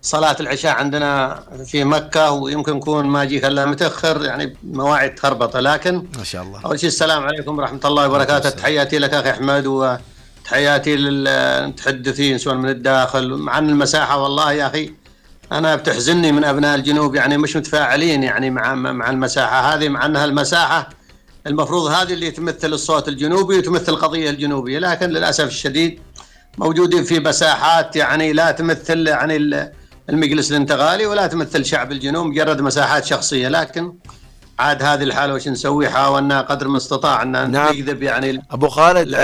[0.02, 6.07] صلاة العشاء عندنا في مكة ويمكن نكون ما اجيك إلا متأخر يعني مواعيد تخربطه لكن
[6.18, 6.61] ما شاء الله.
[6.64, 8.50] أول شيء السلام عليكم ورحمة الله وبركاته.
[8.50, 14.18] تحياتي لك أخي أحمد وتحياتي للمتحدثين سواء من الداخل عن المساحة.
[14.18, 14.92] والله يا أخي
[15.52, 20.24] أنا بتحزني من أبناء الجنوب يعني مش متفاعلين يعني مع مع المساحة هذه مع أنها
[20.24, 20.88] المساحة
[21.46, 26.00] المفروض هذه اللي تمثل الصوت الجنوبي وتمثل القضية الجنوبية لكن للأسف الشديد
[26.58, 29.72] موجودين في مساحات يعني لا تمثل يعني ال-
[30.11, 33.92] المجلس الانتقالي ولا تمثل شعب الجنوب مجرد مساحات شخصية لكن
[34.58, 37.72] عاد هذه الحالة وش نسوي؟ حاولنا قدر ما استطاع أن نعم.
[37.72, 39.14] نكذب يعني أبو خالد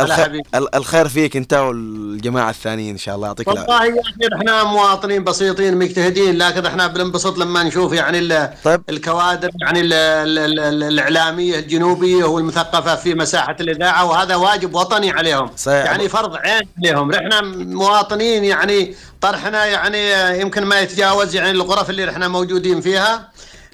[0.00, 0.42] الخير,
[0.74, 3.26] الخير فيك أنت والجماعة الثانيين إن شاء الله.
[3.26, 3.72] يعطيك العافية.
[3.72, 8.80] والله يا أخي إحنا مواطنين بسيطين مجتهدين لكن إحنا بننبسط لما نشوف يعني ال- طيب.
[8.88, 15.10] الكوادر يعني ال ال ال ال الإعلامية الجنوبية والمثقفة في مساحة الإذاعة وهذا واجب وطني
[15.10, 15.50] عليهم.
[15.56, 15.84] صحيح.
[15.84, 17.12] يعني فرض عين عليهم.
[17.12, 23.28] إحنا مواطنين يعني طرحنا يعني يمكن ما يتجاوز يعني الغرف اللي إحنا موجودين فيها.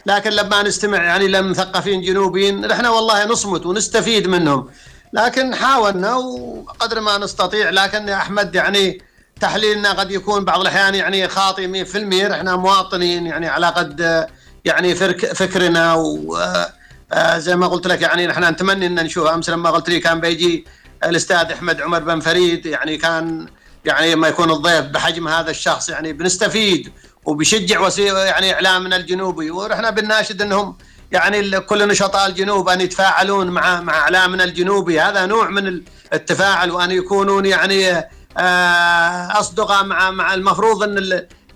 [0.07, 4.71] لكن لما نستمع يعني لمثقفين جنوبيين إحنا والله نصمت ونستفيد منهم.
[5.12, 9.03] لكن حاولنا وقدر ما نستطيع لكن يا أحمد يعني
[9.40, 14.27] تحليلنا قد يكون بعض الأحيان يعني خاطئ 100% إحنا مواطنين يعني على قد
[14.64, 14.95] يعني
[15.35, 16.37] فكرنا و
[17.12, 19.27] آه، زي ما قلت لك يعني نحن نتمنى إن نشوف.
[19.27, 20.66] أمس لما قلت لي كان بيجي
[21.05, 23.47] الأستاذ أحمد عمر بن فريد يعني كان
[23.85, 26.92] يعني ما يكون الضيف بحجم هذا الشخص يعني بنستفيد.
[27.27, 30.77] وبيشجع وسيلة يعني اعلامنا الجنوبي ونحن بنناشد إنهم
[31.12, 36.91] يعني كل نشطاء الجنوب أن يتفاعلون مع مع اعلامنا الجنوبي هذا نوع من التفاعل وأن
[36.91, 37.97] يكونون يعني
[38.39, 40.99] آه، أصدقاء مع مع المفروض إن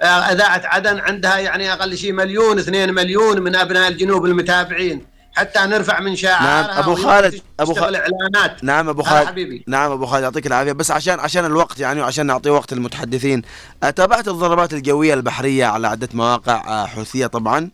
[0.03, 5.10] اذاعه عدن عندها يعني أقل شيء مليون اثنين مليون من أبناء الجنوب المتابعين.
[5.33, 7.97] حتى نرفع من شعارها نعم، ويمكن خالد، تشتغل خالد.
[7.97, 9.27] اعلانات نعم أبو خالد.
[9.27, 9.65] حبيبي.
[9.69, 10.73] نعم أبو خالد يعطيك العافية.
[10.73, 13.43] بس عشان عشان الوقت يعني وعشان نعطي وقت للمتحدثين
[13.83, 17.71] آه، تابعت الضربات الجوية البحرية على عدة مواقع آه، حوثية طبعا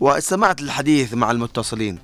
[0.00, 1.98] واستمعت للحديث مع المتصلين.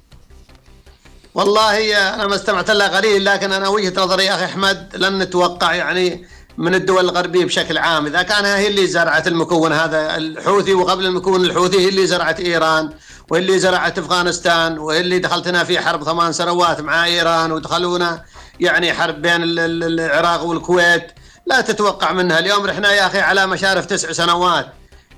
[1.35, 5.75] والله أنا ما استمعت لها قليل لكن أنا وجهة نظري يا أخي أحمد لن نتوقع
[5.75, 6.25] يعني
[6.59, 8.07] من الدول الغربية بشكل عام.
[8.07, 12.91] إذا كان هي اللي زرعت المكون هذا الحوثي وقبل المكون الحوثي هي اللي زرعت إيران
[13.31, 18.25] وهي اللي زرعت أفغانستان وهي اللي دخلتنا في حرب ثمان سنوات مع إيران ودخلونا
[18.61, 21.13] يعني حرب بين ال- ال- العراق والكويت.
[21.47, 22.39] لا تتوقع منها.
[22.39, 24.67] اليوم رحنا يا أخي على مشارف تسع سنوات.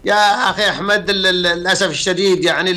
[0.04, 2.70] يا أخي أحمد للأسف الشديد يعني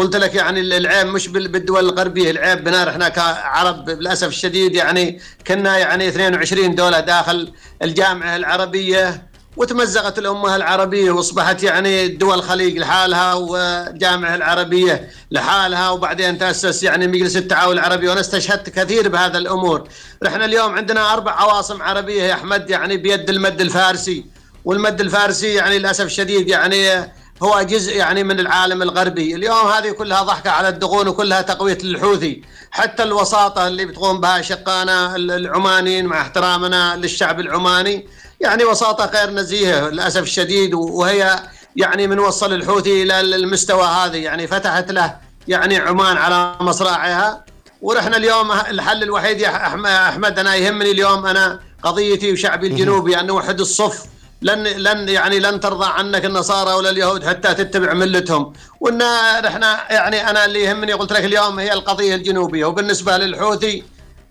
[0.00, 4.74] قلت لك يعني ال- العيب مش بال- بالدول الغربية العيب بنا إحنا كعرب للأسف الشديد
[4.74, 12.78] يعني كنا يعني 22 دولة داخل الجامعة العربية وتمزقت الأمة العربية وأصبحت يعني دول الخليج
[12.78, 18.08] لحالها والجامعة العربية لحالها وبعدين تأسس يعني مجلس التعاون العربي.
[18.08, 19.88] وأنا استشهدت كثير بهذا الأمور.
[20.22, 24.24] نحن اليوم عندنا أربع عواصم عربية يا أحمد يعني بيد المد الفارسي.
[24.64, 29.34] والمد الفارسي يعني للأسف الشديد يعني هو جزء يعني من العالم الغربي.
[29.34, 32.42] اليوم هذه كلها ضحكة على الدغون وكلها تقوية للحوثي.
[32.70, 38.06] حتى الوساطة اللي بتقوم بها شقانا العمانيين مع احترامنا للشعب العماني.
[38.40, 41.42] يعني وساطة غير نزيهة للأسف الشديد وهي
[41.76, 45.16] يعني من وصل الحوثي إلى المستوى هذا يعني فتحت له
[45.48, 47.44] يعني عمان على مصراعيها.
[47.82, 53.26] ونحن اليوم الحل الوحيد يا أحم- أحمد أنا يهمني اليوم أنا قضيتي وشعبي الجنوبي أن
[53.26, 54.02] نوحد الصف
[54.42, 58.52] لن لن يعني لن ترضى عنك النصارى ولا اليهود حتى تتبع ملتهم.
[58.80, 58.98] وإن
[59.44, 62.64] نحن يعني أنا اللي يهمني قلت لك اليوم هي القضية الجنوبية.
[62.64, 63.84] وبالنسبة للحوثي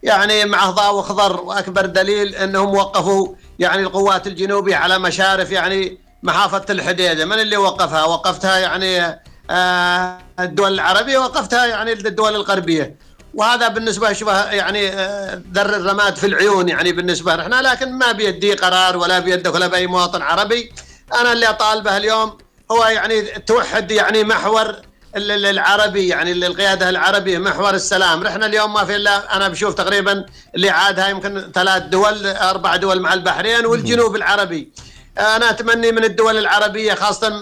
[0.04, 3.28] يعني معه ضاء خضر وأكبر دليل أنهم وقفوا
[3.60, 7.26] يعني القوات الجنوبية على مشارف يعني محافظة الحديدة.
[7.26, 12.96] من اللي وقفها؟ وقفتها يعني آه، الدول العربية وقفتها يعني الدول الغربية.
[13.40, 17.62] وهذا بالنسبة شبه يعني آه، ذر الرماد في العيون يعني بالنسبة لنا.
[17.62, 20.74] لكن ما بيدي قرار ولا بيدك ولا بأي مواطن عربي.
[21.22, 22.38] أنا اللي أطالبه اليوم
[22.72, 24.70] هو يعني توحد يعني محور
[25.16, 29.48] ال- ال- العربي يعني ال- القيادة العربية محور السلام، إحنا اليوم ما في إلا أنا
[29.48, 30.26] بشوف تقريبا
[30.56, 34.72] اللي عادها يمكن ثلاث دول أربع دول مع البحرين والجنوب العربي.
[35.20, 37.42] أنا اتمنى من الدول العربية خاصة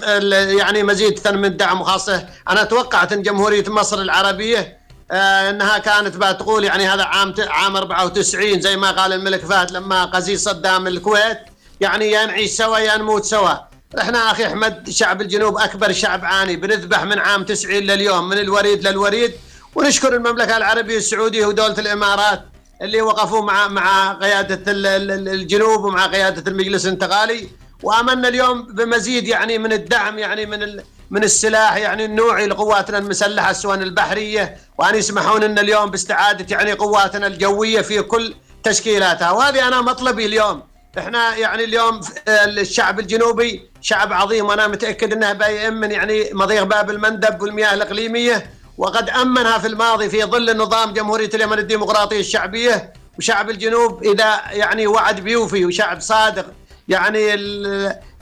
[0.59, 4.76] يعني مزيد من الدعم وخاصه أنا توقعت إن جمهورية مصر العربية
[5.11, 10.37] إنها كانت بتقول يعني هذا عام عام 94 زي ما قال الملك فهد لما قزي
[10.37, 11.37] صدام الكويت.
[11.81, 13.53] يعني يا نعيش سوا يا نموت سوا.
[13.99, 18.87] إحنا أخي أحمد شعب الجنوب أكبر شعب عاني بنذبح من عام 90 لليوم من الوريد
[18.87, 19.33] للوريد.
[19.75, 22.43] ونشكر المملكة العربية السعودية ودولة الإمارات
[22.81, 27.49] اللي وقفوا مع مع قيادة ال- ال- الجنوب ومع قيادة المجلس الانتقالي.
[27.83, 33.77] وأملنا اليوم بمزيد يعني من الدعم يعني من من السلاح يعني النوعي لقواتنا المسلحة سواء
[33.77, 39.31] البحرية وأن يسمحون لنا اليوم باستعادة يعني قواتنا الجوية في كل تشكيلاتها.
[39.31, 40.63] وهذه أنا مطلبي اليوم.
[40.97, 47.41] إحنا يعني اليوم الشعب الجنوبي شعب عظيم وأنا متأكد إنه بيأمن يعني مضيق باب المندب
[47.41, 54.03] والمياه الإقليمية وقد أمنها في الماضي في ظل نظام جمهورية اليمن الديمقراطية الشعبية وشعب الجنوب
[54.03, 56.45] إذا يعني وعد بيوفي وشعب صادق
[56.87, 57.33] يعني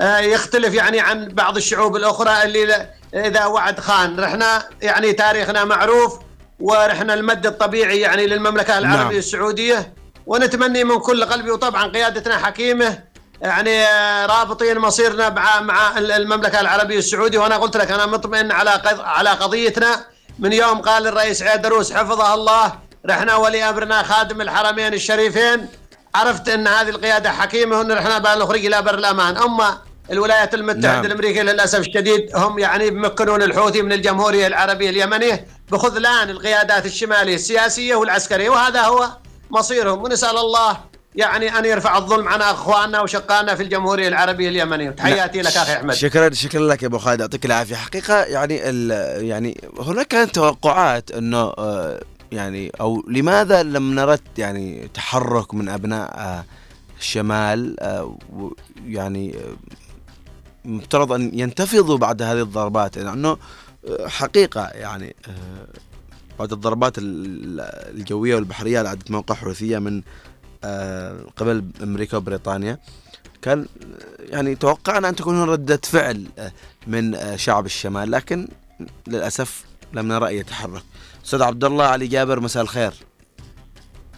[0.02, 4.20] آه، يختلف يعني عن بعض الشعوب الأخرى اللي إذا وعد خان.
[4.20, 6.20] رحنا يعني تاريخنا معروف
[6.60, 9.12] ورحنا المد الطبيعي يعني للمملكة العربية نعم.
[9.12, 9.94] السعودية.
[10.26, 13.00] ونتمني من كل قلبي وطبعا قيادتنا حكيمة
[13.42, 17.40] يعني آه، رابطين مصيرنا مع مع المملكة العربية السعودية.
[17.40, 20.06] وأنا قلت لك أنا مطمئن على على قضيتنا.
[20.40, 25.68] من يوم قال الرئيس عيدروس حفظه الله رحنا ولي أمرنا خادم الحرمين الشريفين.
[26.16, 29.78] عرفت إن هذه القيادة حكيمة وإن رحنا بالخروج إلى بر الامان أما
[30.12, 30.96] الولايات المتحدة نعم.
[30.96, 31.06] نعم.
[31.06, 37.96] الأمريكية للأسف الشديد هم يعني بمكنون الحوثي من الجمهورية العربية اليمنية بخذلان القيادات الشمالية السياسية
[37.96, 39.08] والعسكرية وهذا هو
[39.52, 40.04] مصيرهم.
[40.04, 40.78] ونسأل الله
[41.16, 44.90] يعني أن يرفع الظلم عن أخواننا وشقائنا في الجمهورية العربية اليمنية.
[44.90, 45.94] تحياتي لك أخي أحمد.
[45.94, 47.20] شكرا شكرا لك يا أبو خالد.
[47.20, 47.76] يعطيك العافية.
[47.76, 52.00] حقيقة يعني ال- يعني هناك كانت توقعات إنه آه،
[52.32, 56.46] يعني أو لماذا لم نرى يعني تحرك من أبناء
[57.00, 58.18] الشمال آه،
[58.86, 59.56] يعني آه،
[60.66, 63.38] مفترض أن ينتفضوا بعد هذه الضربات لأنه
[63.88, 65.16] آه، حقيقة يعني
[66.40, 67.62] بعد الضربات ال-
[67.98, 70.02] الجوية والبحرية على عدة مواقع حوثية من
[71.38, 72.80] قبل أمريكا وبريطانيا
[73.42, 73.66] كان
[74.20, 76.26] يعني توقعنا أن تكون ردة فعل
[76.88, 78.48] من شعب الشمال لكن
[79.08, 80.84] للأسف لم نرى أي تحرك.
[81.26, 82.94] أستاذ عبد الله علي جابر مساء الخير.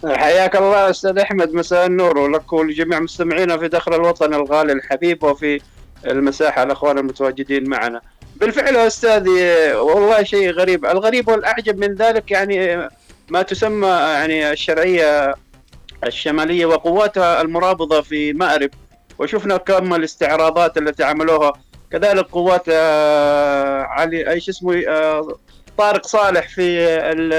[0.06, 5.62] حياك الله أستاذ أحمد مساء النور ولك ولجميع مستمعينا في داخل الوطن الغالي الحبيب وفي
[6.06, 8.02] المساحة الاخوان المتواجدين معنا.
[8.36, 12.90] بالفعل أستاذي والله شيء غريب، الغريب والأعجب من ذلك يعني
[13.30, 15.36] ما تسمى يعني الشرعية
[16.04, 18.70] الشمالية وقواتها المرابطة في مأرب
[19.20, 21.54] وشفنا كم الاستعراضات التي عملوها
[21.92, 25.38] كذلك قوات آه، علي إيش اسمه آه،
[25.78, 27.34] طارق صالح في ال-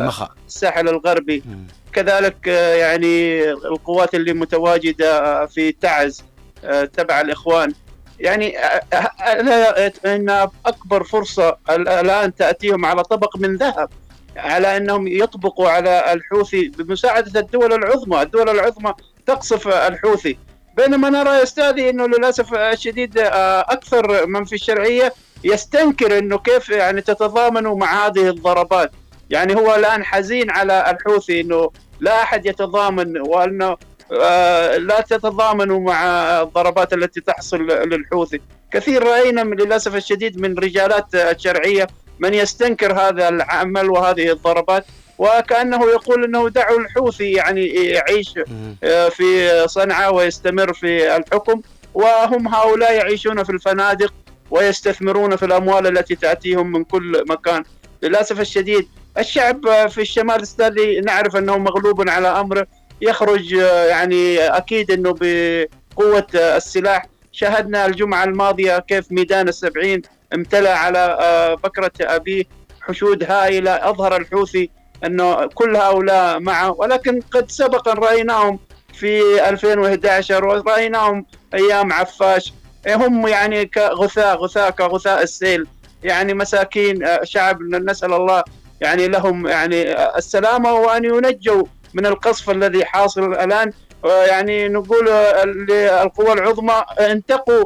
[0.00, 0.28] المخا.
[0.46, 1.66] الساحل الغربي مم.
[1.92, 6.24] كذلك آه، يعني القوات اللي متواجدة في تعز
[6.64, 7.72] آه، تبع الإخوان
[8.20, 8.80] يعني آه،
[9.20, 13.88] أنا- إن أكبر فرصة ال- الآن تأتيهم على طبق من ذهب
[14.36, 18.94] على أنهم يطبقوا على الحوثي بمساعدة الدول العظمى، الدول العظمى
[19.26, 20.38] تقصف الحوثي
[20.76, 25.12] بينما نرى يا أستاذي إنه للأسف الشديد آه، أكثر من في الشرعية
[25.44, 28.92] يستنكر إنه كيف يعني تتضامنوا مع هذه الضربات.
[29.30, 33.76] يعني هو الآن حزين على الحوثي إنه لا أحد يتضامن وانه
[34.22, 36.04] آه، لا تتضامنوا مع
[36.42, 38.40] الضربات التي تحصل للحوثي.
[38.72, 41.86] كثير رأينا من للأسف الشديد من رجالات الشرعية
[42.18, 44.86] من يستنكر هذا العمل وهذه الضربات.
[45.18, 48.76] وكأنه يقول إنه دعوا الحوثي يعني يعيش مم.
[49.10, 51.60] في صنعاء ويستمر في الحكم.
[51.94, 54.14] وهم هؤلاء يعيشون في الفنادق
[54.50, 57.64] ويستثمرون في الأموال التي تأتيهم من كل مكان.
[58.02, 58.88] للأسف الشديد
[59.18, 62.66] الشعب في الشمال استاذي نعرف أنه مغلوب على امره
[63.00, 63.52] يخرج
[63.88, 67.06] يعني أكيد إنه بقوة السلاح.
[67.32, 70.02] شاهدنا الجمعة الماضية كيف ميدان السبعين
[70.34, 72.44] امتلأ على بكرة أبيه
[72.80, 73.70] حشود هائلة.
[73.70, 74.70] أظهر الحوثي
[75.06, 78.58] أنه كل هؤلاء معه ولكن قد سبق أن رأيناهم
[78.92, 82.52] في 2011 ورأيناهم أيام عفاش.
[82.88, 85.66] هم يعني كغثاء غثاء كغثاء السيل
[86.02, 88.44] يعني مساكين شعب نسأل الله
[88.80, 93.72] يعني لهم يعني السلامة وأن ينجوا من القصف الذي حاصل الآن.
[94.04, 95.10] يعني نقول
[95.44, 97.64] للقوى العظمى انتقوا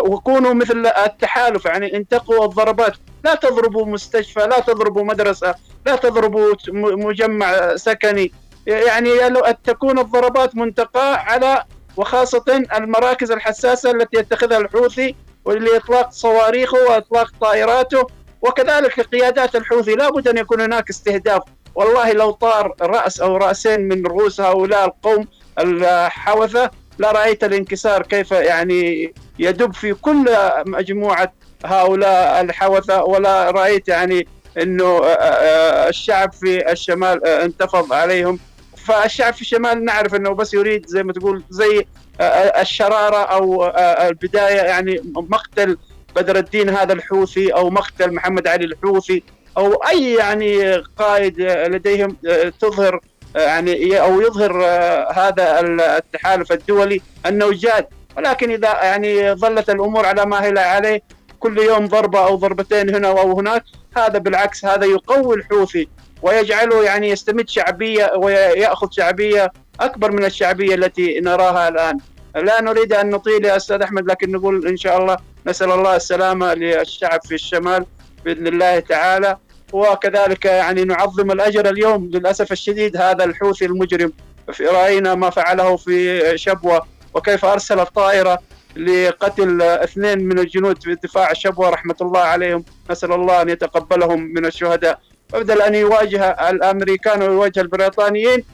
[0.00, 2.92] وكونوا مثل التحالف يعني انتقوا الضربات.
[3.24, 5.54] لا تضربوا مستشفى لا تضربوا مدرسة
[5.86, 8.32] لا تضربوا مجمع سكني.
[8.66, 11.64] يعني أن تكون الضربات منتقاة على
[11.96, 15.14] وخاصة المراكز الحساسة التي يتخذها الحوثي
[15.46, 18.06] لاطلاق صواريخه وإطلاق طائراته
[18.42, 19.94] وكذلك قيادات الحوثي.
[19.94, 21.42] لابد أن يكون هناك استهداف.
[21.74, 25.26] والله لو طار رأس أو رأسين من رؤوس هؤلاء القوم
[25.58, 30.24] الحوثة لرأيت الانكسار كيف يعني يدب في كل
[30.66, 31.32] مجموعة
[31.64, 34.26] هؤلاء الحوثة ولا رأيت يعني
[34.62, 38.38] إنه آه، آه، الشعب في الشمال آه، انتفض عليهم.
[38.86, 41.86] فالشعب في الشمال نعرف إنه بس يريد زي ما تقول زي
[42.20, 45.76] آه، آه، الشرارة أو آه، البداية يعني مقتل
[46.16, 49.22] بدر الدين هذا الحوثي أو مقتل محمد علي الحوثي
[49.58, 53.00] أو أي يعني قائد آه، لديهم آه، تظهر
[53.36, 55.60] آه، يعني أو يظهر آه، هذا
[55.98, 57.86] التحالف الدولي أنه جاد.
[58.16, 61.00] ولكن إذا يعني ظلت الأمور على ما هي عليه
[61.40, 63.64] كل يوم ضربة أو ضربتين هنا أو هناك
[63.96, 65.88] هذا بالعكس هذا يقوي الحوثي
[66.22, 71.98] ويجعله يعني يستمد شعبية ويأخذ شعبية أكبر من الشعبية التي نراها الآن.
[72.34, 75.16] لا نريد أن نطيل يا أستاذ أحمد لكن نقول إن شاء الله
[75.46, 77.86] نسأل الله السلامة للشعب في الشمال
[78.24, 79.36] بإذن الله تعالى
[79.72, 84.12] وكذلك يعني نعظم الأجر اليوم للأسف الشديد هذا الحوثي المجرم
[84.52, 88.38] في رأينا ما فعله في شبوة وكيف أرسل الطائرة
[88.76, 92.64] لقتل اثنين من الجنود في دفاع شبوة رحمة الله عليهم.
[92.90, 95.00] نسأل الله أن يتقبلهم من الشهداء.
[95.32, 98.44] بدل أن يواجه الأمريكان ويواجه البريطانيين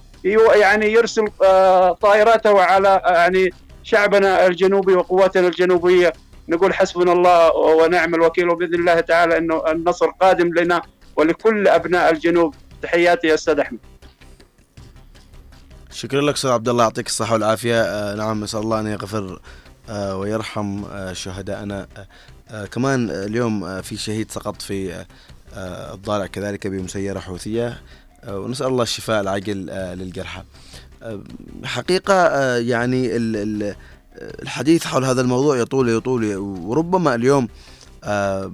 [0.55, 3.51] يعني يرسل آه، طائراته على آه، يعني
[3.83, 6.13] شعبنا الجنوبي وقواتنا الجنوبية.
[6.49, 10.83] نقول حسبنا الله ونعم الوكيل وبإذن الله تعالى إنه النصر قادم لنا
[11.17, 12.55] ولكل أبناء الجنوب.
[12.83, 13.79] تحياتي يا أستاذ أحمد.
[15.91, 17.83] شكرا لك أستاذ عبد الله يعطيك الصحة والعافية.
[17.83, 19.41] آه نعم نسأل الله أن يغفر
[19.91, 22.07] ويرحم آه شهدائنا آه
[22.51, 25.07] آه كمان آه، اليوم آه في شهيد سقط في آه
[25.55, 27.81] آه الضالع كذلك بمسيرة حوثية.
[28.25, 30.43] آه ونسأل الله الشفاء العاجل آه للجرحى.
[31.03, 31.21] آه
[32.11, 33.75] آه يعني ال- ال-
[34.43, 37.49] الحديث حول هذا الموضوع يطول يطول وربما اليوم
[38.05, 38.53] آه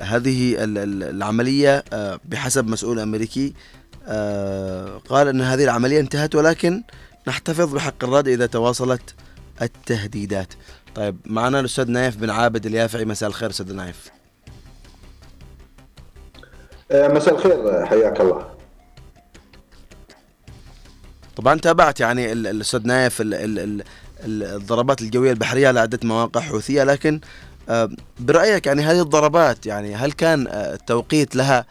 [0.00, 3.54] هذه ال- ال- العملية آه بحسب مسؤول أمريكي
[4.10, 6.82] آه، قال أن هذه العملية انتهت ولكن
[7.28, 9.14] نحتفظ بحق الرد إذا تواصلت.
[9.62, 10.52] التهديدات.
[10.94, 14.10] طيب معنا الأستاذ نايف بن عابد اليافعي مساء الخير أستاذ نايف.
[16.90, 18.48] آه، مساء الخير حياك الله
[21.36, 23.82] طبعا تابعت يعني ال- الأستاذ نايف ال- ال- ال-
[24.24, 27.20] ال- الضربات الجوية البحرية على عده مواقع حوثية لكن
[27.68, 27.90] آه،
[28.20, 31.66] برأيك يعني هذه الضربات يعني هل كان آه، التوقيت لها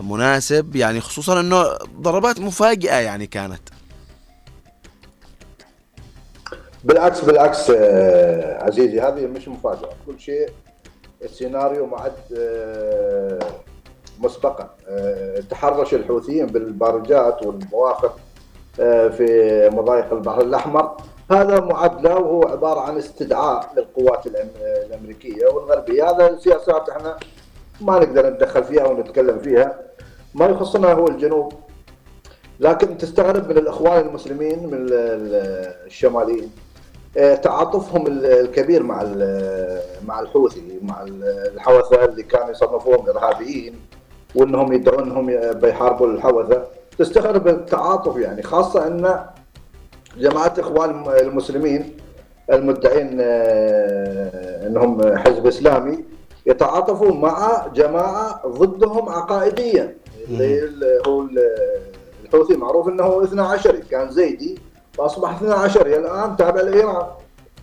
[0.00, 1.64] مناسب يعني خصوصا إنه
[2.00, 3.60] ضربات مفاجئة يعني كانت.
[6.86, 9.88] بالعكس بالعكس آه، عزيزي هذه مش مفاجأة.
[10.06, 10.48] كل شيء
[11.22, 13.38] السيناريو معد آه،
[14.20, 14.70] مسبقا.
[14.88, 18.10] آه، تحرش الحوثيين بالبارجات والبواخر
[18.80, 20.96] آه، في مضايق البحر الأحمر.
[21.30, 24.26] هذا معد له وهو عبارة عن استدعاء للقوات
[24.86, 26.10] الأمريكية والغربية.
[26.10, 27.16] هذا سياسات إحنا
[27.80, 29.78] ما نقدر نتدخل فيها ونتكلم فيها.
[30.34, 31.52] ما يخصنا هو الجنوب.
[32.60, 36.52] لكن تستغرب من الأخوان المسلمين من ال- ال- الشماليين.
[37.42, 39.02] تعاطفهم ال- الكبير مع
[40.06, 43.74] مع الحوثي مع ال- الحوثة اللي كانوا يصنفوهم إرهابيين
[44.34, 45.26] وإنهم يدعون انهم
[45.60, 46.62] بيحاربوا الحوثة.
[46.98, 49.24] تستغرب التعاطف يعني خاصة أن
[50.18, 51.96] جماعة إخوان المسلمين
[52.52, 56.04] المدعين آه، إنهم حزب إسلامي
[56.46, 59.94] يتعاطفوا مع جماعة ضدهم عقائديا
[60.30, 61.52] اللي هو ال-
[62.24, 64.58] الحوثي معروف إنه 12 كان زيدي
[64.98, 67.06] فاصبح 12 الآن تابع لإيران.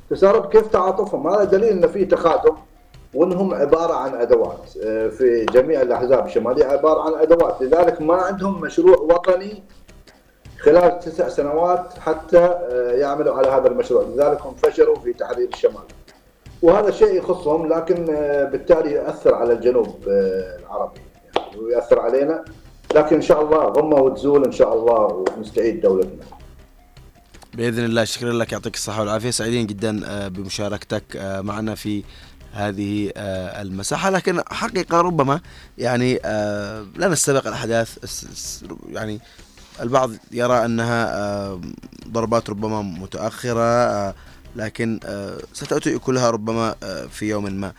[0.10, 2.54] تستغرب كيف تعاطفهم؟ هذا دليل إن في تخاذل
[3.14, 4.78] وإنهم عبارة عن أدوات.
[4.84, 7.62] آه، في جميع الأحزاب الشمالية عبارة عن أدوات.
[7.62, 9.64] لذلك ما عندهم مشروع وطني
[10.60, 14.04] خلال تسع سنوات حتى آه، يعملوا على هذا المشروع.
[14.04, 15.84] لذلك هم فشلوا في تحرير الشمال.
[16.62, 21.02] وهذا شيء يخصهم لكن آه، بالتالي ياثر على الجنوب العربي.
[21.36, 22.46] يعني وياثر علينا.
[22.96, 26.43] لكن إن شاء الله غمه وتزول إن شاء الله ونستعيد دولتنا.
[27.54, 29.30] بإذن الله شكرا لك يعطيك الصحة والعافية.
[29.30, 32.04] سعيدين جدا آه، بمشاركتك آه، معنا في
[32.54, 34.10] هذه آه، المساحة.
[34.10, 35.40] لكن حقيقة ربما
[35.78, 36.14] يعني
[36.96, 37.98] لا نستبق الأحداث.
[38.92, 39.20] يعني
[39.82, 41.60] البعض يرى أنها
[42.08, 44.16] ضربات ربما متأخرة
[44.56, 45.00] لكن
[45.54, 46.76] ستأتي كلها ربما
[47.10, 47.74] في يوم ما.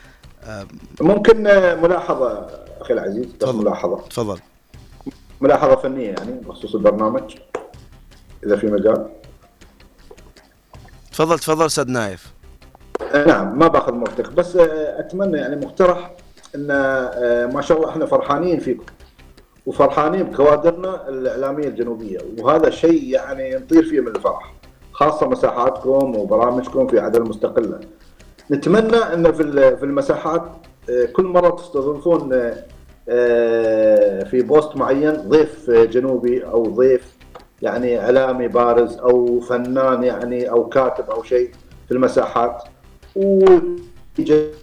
[1.00, 1.42] ممكن
[1.82, 2.46] ملاحظة
[2.80, 3.58] أخي العزيز؟ تفضل.
[3.58, 4.00] ملاحظة.
[4.10, 4.38] تفضل.
[5.40, 7.36] ملاحظة فنية يعني بخصوص البرنامج
[8.46, 9.08] إذا في مجال.
[11.14, 12.32] تفضل تفضل أستاذ نايف.
[13.26, 16.12] نعم ما باخذ وقتك بس آه، أتمنى يعني مقترح
[16.54, 18.84] إن آه، ما شاء الله إحنا فرحانين فيكم
[19.66, 24.54] وفرحانين بكوادرنا الإعلامية الجنوبية وهذا شيء يعني نطير فيه من الفرح
[24.92, 27.80] خاصة مساحاتكم وبرامجكم في عدن المستقله
[28.50, 30.42] نتمنى إن في ال- في المساحات
[30.90, 32.28] آه، كل مرة تستضيفون
[34.30, 37.13] في post معين ضيف جنوبي أو ضيف
[37.62, 41.50] يعني إعلامي بارز أو فنان يعني أو كاتب أو شيء
[41.88, 42.62] في المساحات.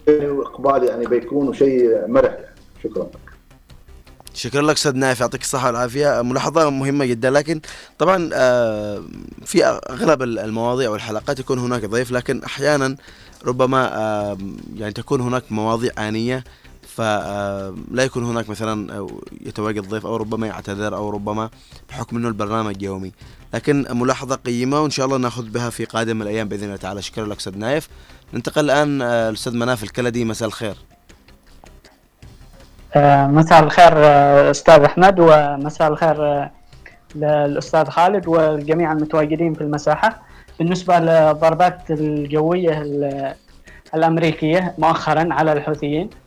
[0.06, 2.32] واقبال يعني بيكون شيء مرح.
[2.32, 3.06] يعني شكرا.
[4.34, 6.22] شكرا لك أستاذ نايف يعطيك الصحة والعافية.
[6.22, 7.60] ملاحظة مهمة جدا لكن
[7.98, 9.02] طبعا آه،
[9.44, 12.96] في أغلب المواضيع والحلقات يكون هناك ضيف لكن أحيانا
[13.46, 14.38] ربما آه،
[14.76, 16.44] يعني تكون هناك مواضيع آنية
[16.96, 19.06] فلا يكون هناك مثلا آه،
[19.40, 21.50] يتواجد ضيف أو ربما يعتذر أو ربما
[21.88, 23.12] بحكم إنه البرنامج يومي.
[23.54, 27.02] لكن ملاحظة قيمة وإن شاء الله نأخذ بها في قادم الأيام بإذن الله تعالى.
[27.02, 27.88] شكرا لك أستاذ نايف.
[28.34, 30.24] ننتقل الآن آه، الاستاذ مناف الكلدي.
[30.24, 30.74] مساء الخير.
[32.94, 36.50] آه، مساء الخير آه، أستاذ أحمد ومساء الخير آه،
[37.14, 40.22] للأستاذ خالد والجميع المتواجدين في المساحة.
[40.58, 43.34] بالنسبة للضربات الجوية ال-
[43.94, 46.21] الأمريكية مؤخرا على الحوثيين آه،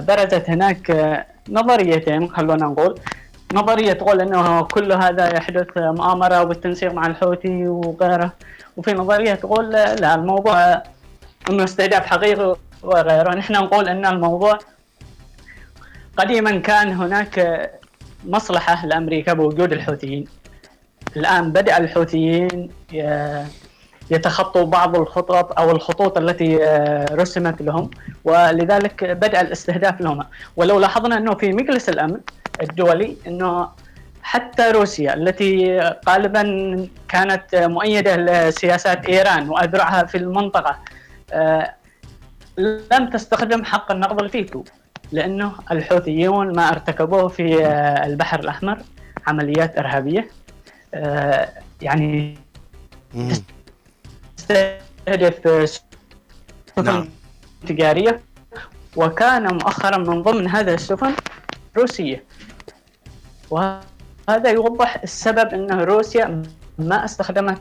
[0.00, 3.00] برزت هناك آه، نظريتين خلونا نقول.
[3.54, 8.32] نظرية تقول إنه كل هذا يحدث مؤامرة وبالتنسيق مع الحوثي وغيره.
[8.76, 10.82] وفي نظرية تقول لا الموضوع
[11.50, 13.34] إنه استهداف حقيقي وغيره.
[13.34, 14.58] نحن نقول إن الموضوع
[16.16, 17.70] قديما كان هناك
[18.26, 20.24] مصلحة لأمريكا بوجود الحوثيين.
[21.16, 22.70] الآن بدأ الحوثيين
[24.10, 27.90] يتخطوا بعض الخطط أو الخطوط التي آه، رسمت لهم
[28.24, 30.24] ولذلك بدأ الاستهداف لهم.
[30.56, 32.20] ولو لاحظنا أنه في مجلس الأمن
[32.62, 33.68] الدولي أنه
[34.22, 36.42] حتى روسيا التي غالبا
[37.08, 40.78] كانت مؤيدة لسياسات إيران وأذرعها في المنطقة
[41.32, 41.74] آه،
[42.58, 44.64] لم تستخدم حق النقض الفيتو
[45.12, 48.78] لأنه الحوثيون ما ارتكبوه في آه، البحر الأحمر
[49.26, 50.28] عمليات إرهابية
[51.82, 52.38] يعني
[54.48, 55.70] تستهدف
[56.66, 57.08] سفن نعم.
[57.66, 58.20] تجارية
[58.96, 61.12] وكان مؤخرا من ضمن هذه السفن
[61.76, 62.24] روسية.
[63.50, 66.42] وهذا يوضح السبب إن روسيا
[66.78, 67.58] ما استخدمت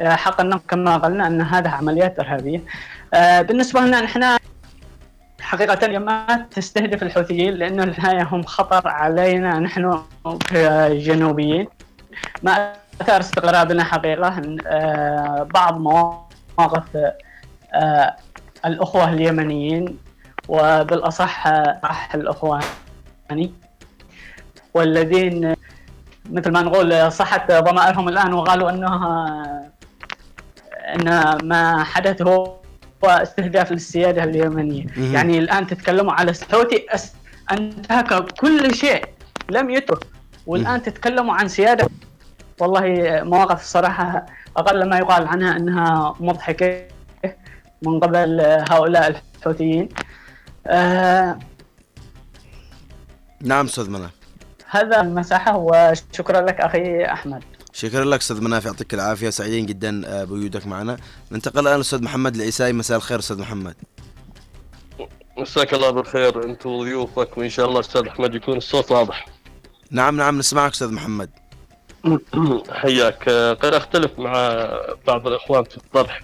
[0.00, 2.62] آه، حق النقد كما قلنا إن هذا عمليات إرهابية.
[3.14, 4.36] آه، بالنسبة لنا نحن
[5.40, 10.02] حقيقة ما تستهدف الحوثيين لأنه النهاية هم خطر علينا نحن
[10.50, 11.68] كجنوبيين.
[12.42, 16.96] ما أثار استغرابنا حقيقة آه، بعض مواقف
[17.74, 18.16] آه،
[18.66, 19.98] الأخوة اليمنيين
[20.48, 23.52] وبالأصح آه، صح الأخواني
[24.74, 25.54] والذين
[26.30, 29.06] مثل ما نقول صحت ضمائرهم الآن وقالوا أنه
[30.94, 32.56] أن ما حدث هو
[33.04, 34.86] استهداف للسيادة اليمنية.
[34.96, 35.14] مهم.
[35.14, 39.04] يعني الآن تتكلموا على الحوثي أس- أنتهك كل شيء
[39.50, 40.06] لم يترك.
[40.46, 41.88] والآن تتكلموا عن سيادة
[42.60, 42.84] والله
[43.22, 44.26] مواقف الصراحة
[44.56, 46.88] أقل ما يقال عنها أنها مضحكة
[47.82, 48.40] من قبل
[48.70, 49.88] هؤلاء الحوثيين.
[50.66, 51.38] آه
[53.40, 54.10] نعم أستاذ مناف
[54.70, 57.44] هذا المساحة وشكرا لك أخي أحمد.
[57.72, 59.30] شكرا لك أستاذ مناف يعطيك العافية.
[59.30, 60.96] سعيدين جدا آه، بوجودك معنا.
[61.32, 63.74] ننتقل الآن الاستاذ محمد العيساي مساء الخير أستاذ محمد.
[65.38, 66.44] مساك الله بالخير.
[66.44, 69.26] أنت وضيوفك وإن شاء الله أستاذ أحمد يكون الصوت واضح.
[69.90, 71.30] نعم نعم نسمعك أستاذ محمد.
[72.80, 73.28] حياك.
[73.28, 74.66] قد أختلف مع
[75.06, 76.22] بعض الإخوان في الطرح.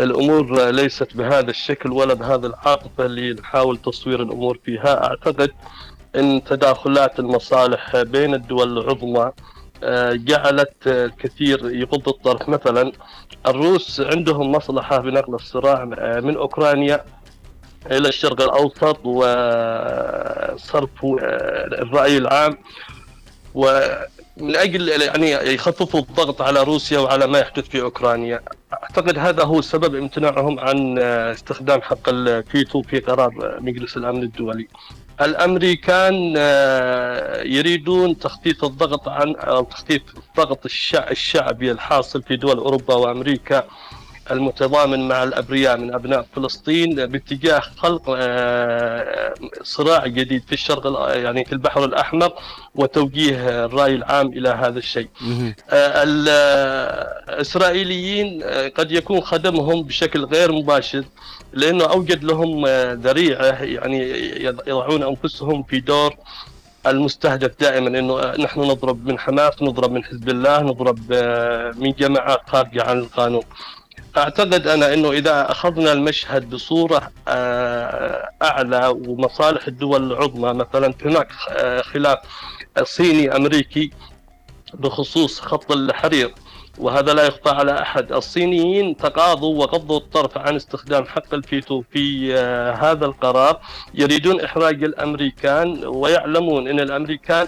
[0.00, 5.04] الأمور ليست بهذا الشكل ولا بهذا العاطفة اللي نحاول تصوير الأمور فيها.
[5.04, 5.50] أعتقد
[6.16, 9.32] إن تداخلات المصالح بين الدول العظمى
[9.82, 12.92] آه، جعلت الكثير يغض الطرف مثلا
[13.46, 17.04] الروس عندهم مصلحة بنقل الصراع آه، من أوكرانيا
[17.86, 22.58] إلى الشرق الأوسط وصرف آه، الرأي العام.
[24.36, 28.40] ومن أجل يعني يخففوا الضغط على روسيا وعلى ما يحدث في أوكرانيا.
[28.72, 34.68] أعتقد هذا هو سبب امتناعهم عن استخدام حق الفيتو في قرار مجلس الأمن الدولي.
[35.20, 42.94] الأمريكان آه، يريدون تخفيف الضغط عن أو تخفيف الضغط الشع- الشعبي الحاصل في دول أوروبا
[42.94, 43.64] وأمريكا.
[44.30, 51.52] المتضامن مع الأبرياء من أبناء فلسطين باتجاه خلق آه، صراع جديد في الشرق يعني في
[51.52, 52.32] البحر الأحمر
[52.74, 55.08] وتوجيه الرأي العام إلى هذا الشيء.
[55.70, 56.28] آه، ال-
[57.28, 61.04] الإسرائيليين آه، قد يكون خدمهم بشكل غير مباشر
[61.52, 63.98] لأنه أوجد لهم ذريعة يعني
[64.34, 66.14] يض- يضعون أنفسهم في دور
[66.86, 67.98] المستهدف دائما.
[67.98, 71.12] إنه نحن نضرب من حماس نضرب من حزب الله نضرب
[71.78, 73.42] من جماعات خارجة عن القانون.
[74.16, 81.82] أعتقد أنا إنه إذا أخذنا المشهد بصورة آه، أعلى ومصالح الدول العظمى مثلا هناك آه،
[81.82, 82.18] خلاف
[82.82, 83.90] صيني أمريكي
[84.74, 86.34] بخصوص خط الحرير
[86.78, 88.12] وهذا لا يخفى على أحد.
[88.12, 93.60] الصينيين تقاضوا وغضوا الطرف عن استخدام حق الفيتو في آه، هذا القرار.
[93.94, 97.46] يريدون إحراج الأمريكان ويعلمون إن الأمريكان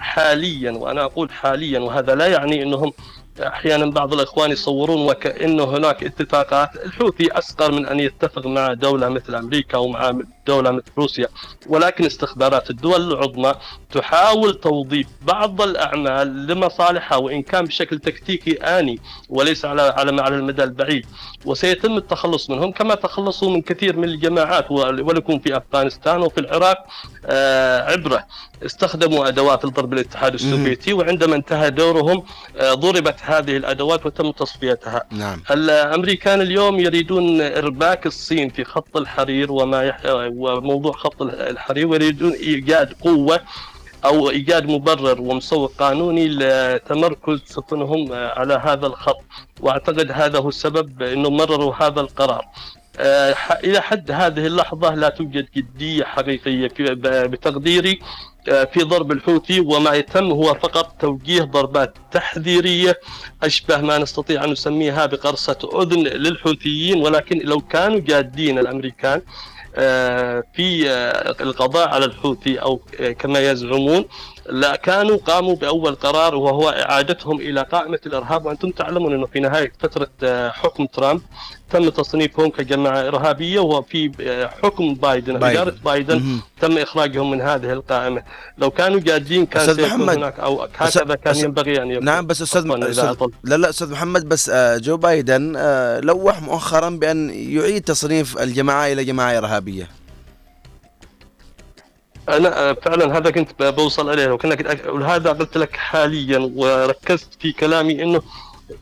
[0.00, 2.92] حاليا وأنا أقول حاليا وهذا لا يعني إنهم
[3.40, 6.76] أحيانا بعض الإخوان يصورون وكأنه هناك اتفاقات.
[6.84, 9.88] الحوثي أصغر من أن يتفق مع دولة مثل أمريكا أو
[10.48, 11.28] مع دوله مثل روسيا
[11.66, 13.54] ولكن استخبارات الدول العظمى
[13.92, 20.64] تحاول توظيف بعض الأعمال لمصالحها وإن كان بشكل تكتيكي آني وليس على على على المدى
[20.64, 21.06] البعيد
[21.44, 26.86] وسيتم التخلص منهم كما تخلصوا من كثير من الجماعات ولكم في أفغانستان وفي العراق
[27.26, 28.26] آه، عبرة
[28.66, 32.22] استخدموا أدوات لضرب الاتحاد السوفيتي وعندما انتهى دورهم
[32.56, 35.02] آه، ضربت هذه الأدوات وتم تصفيتها.
[35.10, 35.42] نعم.
[35.50, 40.00] الأمريكان اليوم يريدون إرباك الصين في خط الحرير وما يح...
[40.38, 43.40] وموضوع خط الحرير ويريدون إيجاد قوة
[44.04, 49.20] أو إيجاد مبرر ومسوق قانوني لتمركز سفنهم على هذا الخط.
[49.60, 52.44] وأعتقد هذا هو السبب إنهم مرروا هذا القرار.
[52.98, 53.34] آه،
[53.64, 56.70] إلى حد هذه اللحظة لا توجد جدية حقيقية
[57.26, 58.00] بتقديري.
[58.48, 63.00] آه، في ضرب الحوثي وما يتم هو فقط توجيه ضربات تحذيرية.
[63.42, 69.22] أشبه ما نستطيع أن نسميها بقرصة أذن للحوثيين ولكن لو كانوا جادين الأمريكان آه،
[70.52, 70.90] في
[71.40, 72.80] القضاء على الحوثي أو
[73.18, 74.04] كما يزعمون.
[74.50, 78.46] لا كانوا قاموا بأول قرار وهو إعادتهم إلى قائمة الإرهاب.
[78.46, 80.08] وأنتم تعلمون إنه في نهاية فترة
[80.50, 81.20] حكم ترامب
[81.70, 84.10] تم تصنيفهم كجماعة إرهابية وفي
[84.62, 85.60] حكم بايدن, بايدن.
[85.60, 86.40] إدارة بايدن مم.
[86.60, 88.22] تم إخراجهم من هذه القائمة.
[88.58, 92.04] لو كانوا جادين كان أستاذ محمد هناك أو هكذا كان ينبغي أن يكون.
[92.04, 96.90] نعم بس أستاذ, أستاذ لا لا أستاذ محمد بس آه، جو بايدن آه، لوح مؤخرا
[96.90, 99.97] بأن يعيد تصنيف الجماعة إلى جماعة إرهابية.
[102.28, 104.56] أنا آه، فعلا هذا كنت بوصل إليه وكنا
[104.88, 108.22] وهذا قلت لك حاليا وركزت في كلامي إنه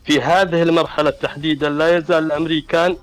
[0.05, 2.97] في هذه المرحلة تحديدا لا يزال الأمريكان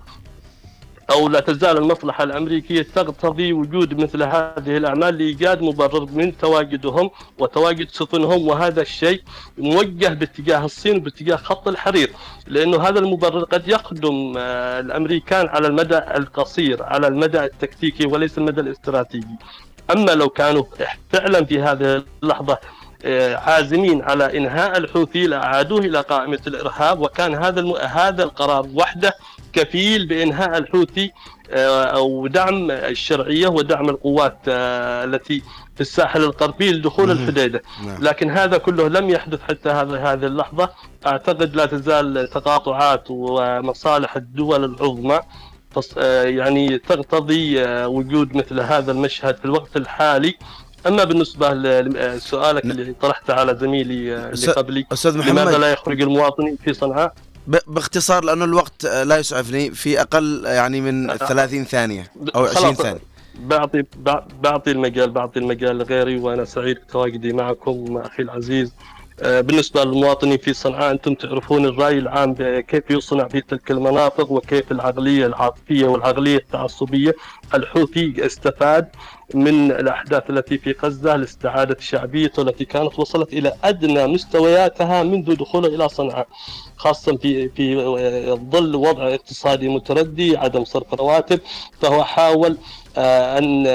[1.11, 7.89] أو لا تزال المصلحة الأمريكية تقتضي وجود مثل هذه الأعمال لإيجاد مبرر من تواجدهم وتواجد
[7.91, 9.23] سفنهم وهذا الشيء
[9.59, 12.11] موجه باتجاه الصين وباتجاه خط الحرير
[12.47, 18.61] لأنه هذا المبرر قد يخدم آه، الأمريكان على المدى القصير على المدى التكتيكي وليس المدى
[18.61, 19.37] الاستراتيجي.
[19.91, 20.65] أما لو كانوا
[21.13, 22.59] فعلا في هذه اللحظة
[23.35, 27.79] عازمين على إنهاء الحوثي لأعادوه إلى قائمة الإرهاب وكان هذا.
[27.87, 29.15] هذا القرار وحده
[29.53, 31.13] كفيل بإنهاء الحوثي
[31.51, 35.43] آه، أو دعم الشرعية ودعم القوات آه، التي
[35.75, 38.03] في الساحل الغربي لدخول الحديدة نعم.
[38.03, 40.71] لكن هذا كله لم يحدث حتى هذه اللحظة
[41.07, 45.23] أعتقد لا تزال تقاطعات ومصالح الدول العظمى آه،
[46.25, 50.35] يعني تقتضي وجود مثل هذا المشهد في الوقت الحالي.
[50.87, 55.31] أما بالنسبة لسؤالك اللي طرحته على زميلي اللي قبلي أستاذ محمد.
[55.31, 57.15] لماذا لا يخرج المواطنين في صنعاء؟
[57.67, 63.01] باختصار لأنه الوقت لا يسعفني في أقل يعني من 30 ثانية أو 20 ثانية.
[63.39, 63.85] بعطي
[64.43, 68.69] بعطي المجال بعطي المجال لغيري وأنا سعيد بتواجدي معكم مع أخي العزيز.
[68.69, 74.73] آه، بالنسبة للمواطنين في صنعاء أنتم تعرفون الرأي العام كيف يصنع في تلك المناطق وكيف
[74.73, 77.15] العقلية العاطفية والعقلية التعصبية
[77.55, 78.89] الحوثي استفاد
[79.35, 85.69] من الأحداث التي في غزة لاستعادة شعبيته التي كانت وصلت إلى أدنى مستوياتها منذ دخوله
[85.69, 86.27] إلى صنعاء
[86.77, 87.77] خاصة في في
[88.51, 91.41] ظل وضع اقتصادي متردي عدم صرف رواتب
[91.81, 92.57] فهو حاول
[92.97, 93.67] آه، أن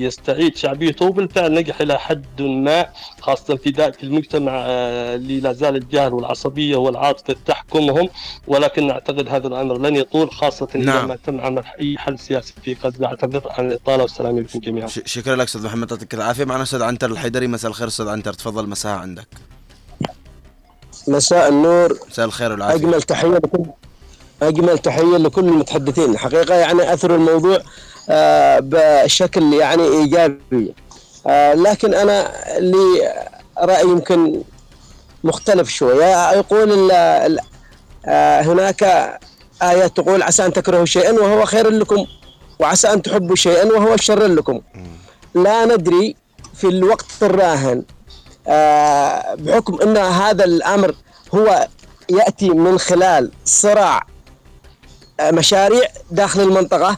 [0.00, 2.86] يستعيد شعبيته وبالفعل نجح إلى حد ما
[3.20, 8.08] خاصة في في المجتمع آه، اللي لا زال الجهل والعصبية والعاطفة تحكمهم
[8.46, 10.96] ولكن اعتقد هذا الأمر لن يطول خاصة نعم.
[10.96, 13.06] اذا ما تم عمل أي حل سياسي في غزة.
[13.06, 14.86] أعتذر عن الإطالة والسلام عليكم جميعا.
[14.86, 16.44] شكرا لك أستاذ محمد يعطيك العافية.
[16.44, 17.88] معنا أستاذ عنتر الحيدري مساء الخير.
[17.88, 18.68] أستاذ عنتر تفضل.
[18.68, 19.28] مساء عندك.
[21.08, 21.98] مساء النور.
[22.10, 22.76] مساء الخير والعافية.
[22.76, 23.64] أجمل تحية لكل
[24.42, 26.18] أجمل تحية لكل المتحدثين.
[26.18, 27.60] حقيقة يعني أثر الموضوع
[28.08, 30.74] بشكل يعني إيجابي.
[31.26, 33.12] آه، لكن أنا لي
[33.58, 34.42] رأي يمكن
[35.24, 36.32] مختلف شوية.
[36.32, 38.82] يقول آه، هناك
[39.62, 42.06] آية تقول عسى أن تكرهوا شيئا وهو خير لكم
[42.58, 44.60] وعسى أن تحبوا شيئا وهو شر لكم.
[45.34, 46.16] لا ندري
[46.54, 47.82] في الوقت الراهن
[49.44, 50.94] بحكم أن هذا الأمر
[51.34, 51.68] هو
[52.10, 54.06] يأتي من خلال صراع
[55.22, 56.96] مشاريع داخل المنطقة.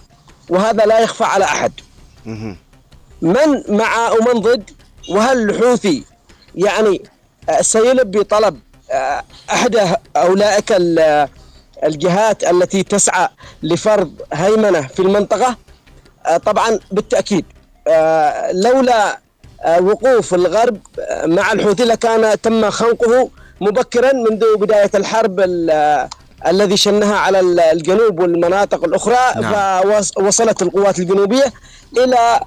[0.49, 1.73] وهذا لا يخفى على أحد.
[3.23, 4.71] من مع ومن ضد
[5.11, 6.05] وهل الحوثي
[6.55, 7.03] يعني
[7.49, 10.73] آه، سيلبي طلب آه، أحد أولئك
[11.85, 13.29] الجهات التي تسعى
[13.63, 15.57] لفرض هيمنة في المنطقة؟
[16.27, 17.45] آه، طبعا بالتأكيد.
[17.89, 19.19] آه، لولا
[19.63, 23.31] آه، وقوف الغرب آه، مع الحوثي لكان تم خنقه
[23.61, 26.09] مبكرا منذ بداية الحرب ال- آه،
[26.47, 29.83] الذي شنها على ال- الجنوب والمناطق الأخرى نعم.
[30.03, 31.53] فوصلت القوات الجنوبية
[31.99, 32.41] إلى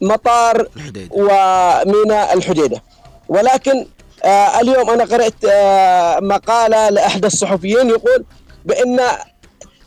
[0.00, 1.08] مطار الحديدة.
[1.14, 2.82] وميناء الحديدة
[3.28, 3.86] ولكن
[4.24, 8.24] آه اليوم أنا قرأت آه مقالة لاحدى الصحفيين يقول
[8.64, 9.00] بأن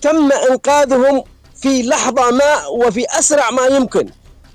[0.01, 1.23] تم إنقاذهم
[1.61, 4.09] في لحظة ما وفي أسرع ما يمكن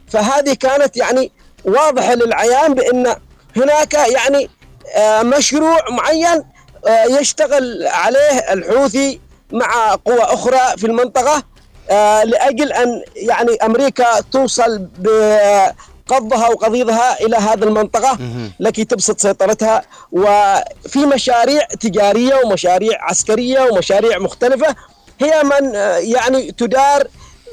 [0.09, 1.33] فهذه كانت يعني
[1.65, 3.17] واضحة للعيان بأن
[3.57, 4.51] هناك يعني
[4.97, 6.43] آه مشروع معين
[6.89, 9.21] يشتغل عليه الحوثي
[9.53, 11.43] مع قوى أخرى في المنطقة
[11.91, 18.19] آه لأجل أن يعني أمريكا توصل بقضها وقضيضها إلى هذه المنطقة
[18.61, 19.83] لكي تبسط سيطرتها
[20.13, 24.75] وفي مشاريع تجارية ومشاريع عسكرية ومشاريع مختلفة
[25.21, 27.07] هي من آه، يعني تدار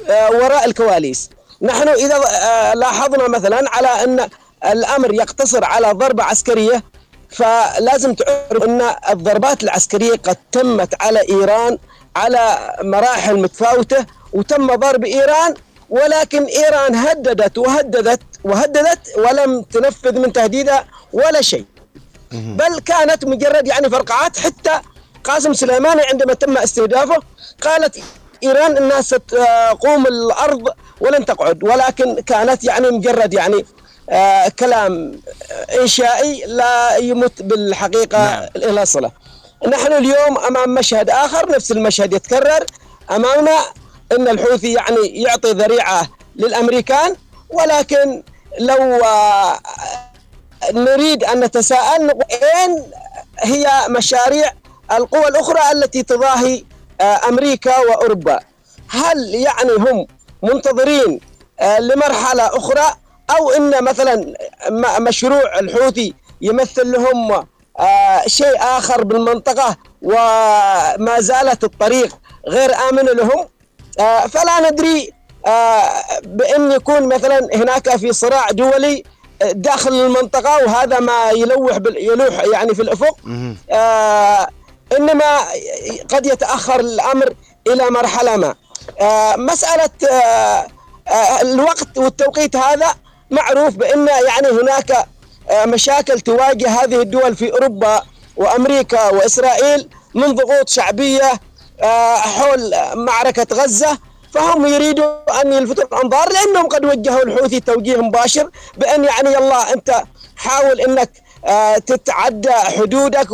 [0.08, 1.30] آه، وراء الكواليس.
[1.62, 4.28] نحن إذا آه، لاحظنا مثلا على أن
[4.72, 6.82] الأمر يقتصر على ضربة عسكرية
[7.34, 11.78] فلازم تعرف إن الضربات العسكرية قد تمت على إيران
[12.16, 15.54] على مراحل متفاوتة وتم ضرب إيران
[15.90, 21.64] ولكن إيران هددت وهددت وهددت ولم تنفذ من تهديدها ولا شيء.
[22.32, 24.80] بل كانت مجرد يعني فرقعات حتى
[25.24, 27.16] قاسم سليماني عندما تم استهدافه
[27.62, 27.98] قالت
[28.42, 30.68] إيران إنها ستقوم الأرض
[31.00, 33.64] ولن تقعد ولكن كانت يعني مجرد يعني
[34.58, 35.20] كلام
[35.80, 38.48] إنشائي لا يمت بالحقيقة نعم.
[38.56, 39.10] إلى صله.
[39.68, 42.66] نحن اليوم أمام مشهد آخر نفس المشهد يتكرر
[43.10, 43.58] أمامنا
[44.12, 47.16] إن الحوثي يعني يعطي ذريعة للأمريكان
[47.50, 48.22] ولكن
[48.58, 49.58] لو آه،
[50.72, 52.84] نريد أن نتساءل اين
[53.40, 54.52] هي مشاريع
[54.92, 56.64] القوى الأخرى التي تضاهي
[57.00, 58.40] آه، أمريكا وأوروبا
[58.88, 60.06] هل يعني هم
[60.42, 61.20] منتظرين
[61.60, 62.96] آه، لمرحلة أخرى
[63.30, 64.34] أو إن مثلا
[65.00, 67.44] مشروع الحوثي يمثل لهم
[67.80, 72.16] آه، شيء آخر بالمنطقة وما زالت الطريق
[72.48, 73.48] غير آمنة لهم.
[74.00, 75.12] آه، فلا ندري
[75.46, 75.82] آه،
[76.22, 79.04] بأن يكون مثلا هناك في صراع دولي
[79.52, 83.16] داخل المنطقة وهذا ما يلوح يلوح يعني في الأفق.
[84.98, 85.38] إنما
[86.14, 87.34] قد يتأخر الأمر
[87.66, 88.54] إلى مرحلة ما.
[89.36, 89.90] مسألة
[91.42, 92.94] الوقت والتوقيت هذا
[93.30, 94.90] معروف بأن يعني هناك
[95.50, 98.02] آه مشاكل تواجه هذه الدول في أوروبا
[98.36, 101.32] وأمريكا وإسرائيل من ضغوط شعبية
[101.82, 103.98] آه حول معركة غزة
[104.34, 110.02] فهم يريدوا أن يلفتوا الأنظار لأنهم قد وجهوا الحوثي توجيه مباشر بأن يعني يلا أنت
[110.36, 111.10] حاول إنك
[111.46, 113.28] آه، تتعدى حدودك.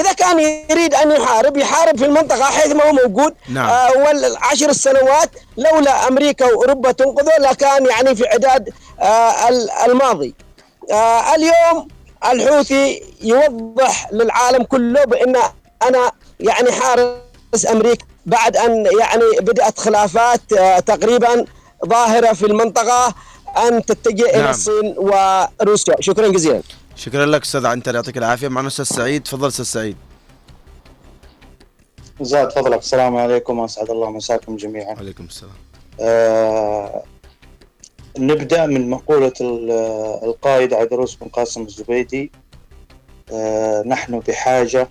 [0.00, 0.38] إذا كان
[0.70, 3.68] يريد أن يحارب يحارب في المنطقة حيث ما هو موجود نعم.
[3.68, 8.68] آه والعشر السنوات لولا أمريكا وأوروبا تنقذه لكان يعني في عداد
[9.00, 10.34] آه ال- الماضي
[10.92, 11.88] آه اليوم
[12.32, 15.36] الحوثي يوضح للعالم كله بأن
[15.88, 21.44] أنا يعني حارس أمريكا بعد أن يعني بدأت خلافات آه تقريبا
[21.86, 23.14] ظاهرة في المنطقة
[23.68, 24.50] أن تتجه إلى نعم.
[24.50, 26.62] الصين وروسيا شكرا جزيلا
[26.96, 28.48] شكرا لك أستاذ عنتر يعطيك العافية.
[28.48, 29.22] معنا أستاذ سعيد.
[29.22, 29.96] تفضل أستاذ سعيد.
[32.20, 33.58] زاد فضلك السلام عليكم.
[33.58, 34.94] واسعد الله مساكم جميعا.
[34.94, 35.52] وعليكم السلام.
[36.00, 37.02] آه
[38.18, 39.70] نبدأ من مقولة ال-
[40.24, 42.32] القائد عيدروس بن قاسم الزبيدي.
[43.32, 44.88] آه نحن بحاجة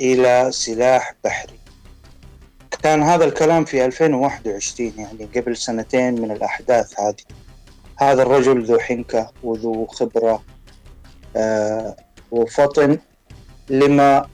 [0.00, 1.58] إلى سلاح بحري.
[2.82, 7.14] كان هذا الكلام في 2021 يعني قبل سنتين من الأحداث هذه.
[7.96, 10.42] هذا الرجل ذو حنكة وذو خبرة
[12.30, 12.98] وفطن
[13.70, 14.26] لما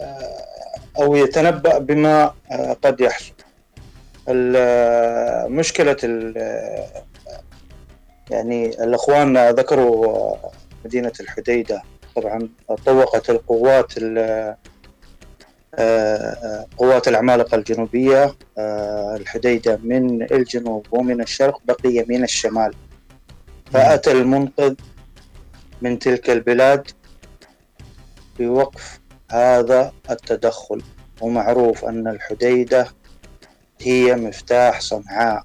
[0.00, 0.44] آه
[0.98, 3.32] أو يتنبأ بما آه قد يحصل.
[5.48, 5.96] مشكلة
[8.30, 10.50] يعني الأخوان ذكروا آه،
[10.84, 11.82] مدينة الحديدة.
[12.16, 12.48] طبعا
[12.86, 14.56] طوقت القوات ال- آه،
[15.78, 22.74] آه، قوات العمالقة الجنوبية آه، الحديدة من الجنوب ومن الشرق بقي من الشمال.
[23.72, 24.74] فأتى المنقذ
[25.84, 26.90] من تلك البلاد
[28.38, 30.82] بوقف هذا التدخل.
[31.20, 32.88] ومعروف أن الحديدة
[33.80, 35.42] هي مفتاح صنعاء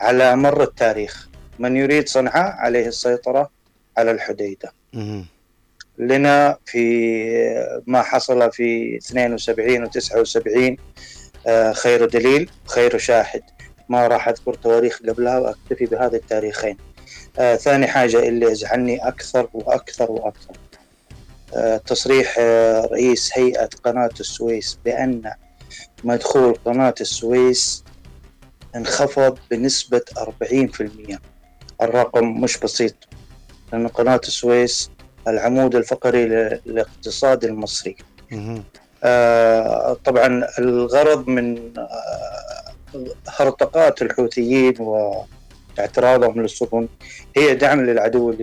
[0.00, 1.28] على مر التاريخ.
[1.58, 3.50] من يريد صنعاء عليه السيطرة
[3.98, 4.72] على الحديدة.
[5.98, 10.76] لنا في ما حصل في 72 و 79
[11.46, 13.42] آه، خير دليل خير شاهد.
[13.88, 16.76] ما راح أذكر تواريخ قبلها وأكتفي بهذه التاريخين.
[17.38, 20.54] آه، ثاني حاجة اللي يزعلني أكثر وأكثر وأكثر.
[21.54, 25.32] آه، تصريح آه، رئيس هيئة قناة السويس بأن
[26.04, 27.84] مدخول قناة السويس
[28.76, 31.18] انخفض بنسبة 40%
[31.82, 32.94] الرقم مش بسيط
[33.72, 34.90] لأن قناة السويس
[35.28, 36.24] العمود الفقري
[36.66, 37.96] للاقتصاد المصري.
[39.04, 42.74] آه، طبعا الغرض من آه،
[43.28, 44.74] هرطقات الحوثيين
[45.78, 46.88] واعتراضهم للسفن
[47.36, 48.34] هي دعم للعدو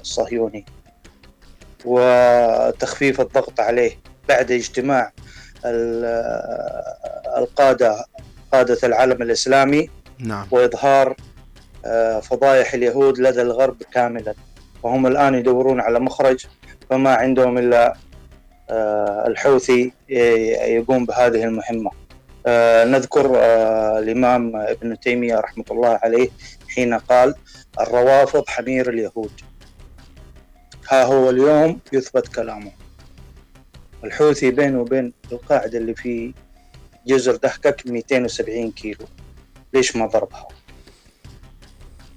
[0.00, 0.64] الصهيوني
[1.84, 3.98] وتخفيف الضغط عليه
[4.28, 5.12] بعد اجتماع
[5.64, 6.04] ال-
[7.36, 8.04] القادة
[8.52, 10.46] قادة العالم الإسلامي نعم.
[10.50, 11.16] وإظهار
[11.84, 14.34] آه، فضايح اليهود لدى الغرب كاملا.
[14.82, 16.46] وهم الآن يدورون على مخرج
[16.90, 17.94] فما عندهم إلا
[18.70, 21.90] آه، الحوثي يقوم بهذه المهمة.
[22.46, 23.30] آه، نذكر
[23.98, 26.28] الإمام ابن تيمية رحمة الله عليه
[26.78, 27.34] حين قال
[27.80, 29.32] الروافض حمير اليهود.
[30.90, 32.72] ها هو اليوم يثبت كلامه.
[34.04, 36.34] الحوثي بينه وبين القاعدة اللي في
[37.06, 39.06] جزر دحكك 270 كيلو.
[39.74, 40.48] ليش ما ضربها؟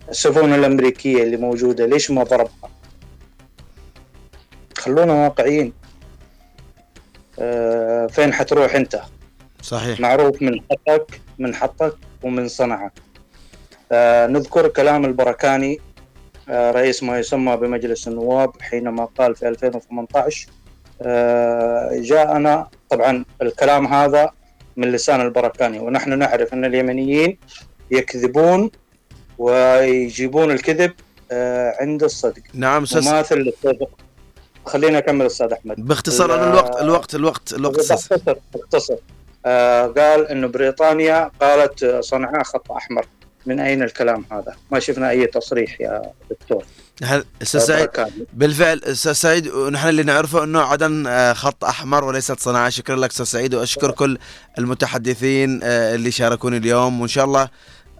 [0.09, 2.69] السفن الأمريكية اللي موجودة ليش ما ضربها؟
[4.77, 5.73] خلونا واقعيين.
[7.39, 9.01] آه، فين حتروح أنت؟
[9.61, 9.99] صحيح.
[9.99, 13.10] معروف من حطك من حطك ومن صنعك.
[14.27, 15.79] نذكر كلام البركاني
[16.49, 20.47] آه، رئيس ما يسمى بمجلس النواب حينما قال في 2018
[21.01, 24.31] آه، جاءنا طبعا الكلام هذا
[24.77, 27.37] من لسان البركاني ونحن نعرف أن اليمنيين
[27.91, 28.71] يكذبون
[29.37, 30.93] ويجيبون الكذب
[31.31, 32.41] آه، عند الصدق.
[32.53, 33.09] نعم أستاذ.
[33.09, 33.89] مماثل للصدق
[34.65, 35.75] خلينا أكمل أستاذ أحمد.
[35.85, 38.17] باختصار ال- الوقت الوقت الوقت الوقت اختصر
[38.55, 38.95] اختصر
[39.45, 43.05] آه قال إنه بريطانيا قالت آه، صنعاء خط أحمر.
[43.45, 46.65] من أين الكلام هذا؟ ما شفنا أي تصريح يا دكتور.
[47.03, 47.89] هل أستاذ سعيد.
[48.33, 52.69] بالفعل أستاذ سعيد ونحن اللي نعرفه أنه عدن آه، خط أحمر وليست صناعة.
[52.69, 54.17] شكرا لك أستاذ سعيد وأشكر كل
[54.57, 57.01] المتحدثين آه، اللي شاركوني اليوم.
[57.01, 57.49] وإن شاء الله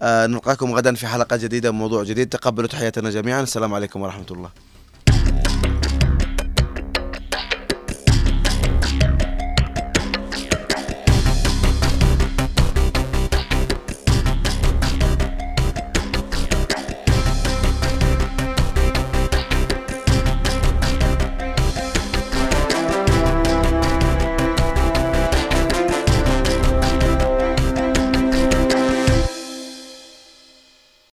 [0.02, 2.28] آه، نلقاكم غدا في حلقة جديدة وموضوع جديد.
[2.28, 3.42] تقبلوا تحياتنا جميعا.
[3.42, 4.50] السلام عليكم ورحمة الله.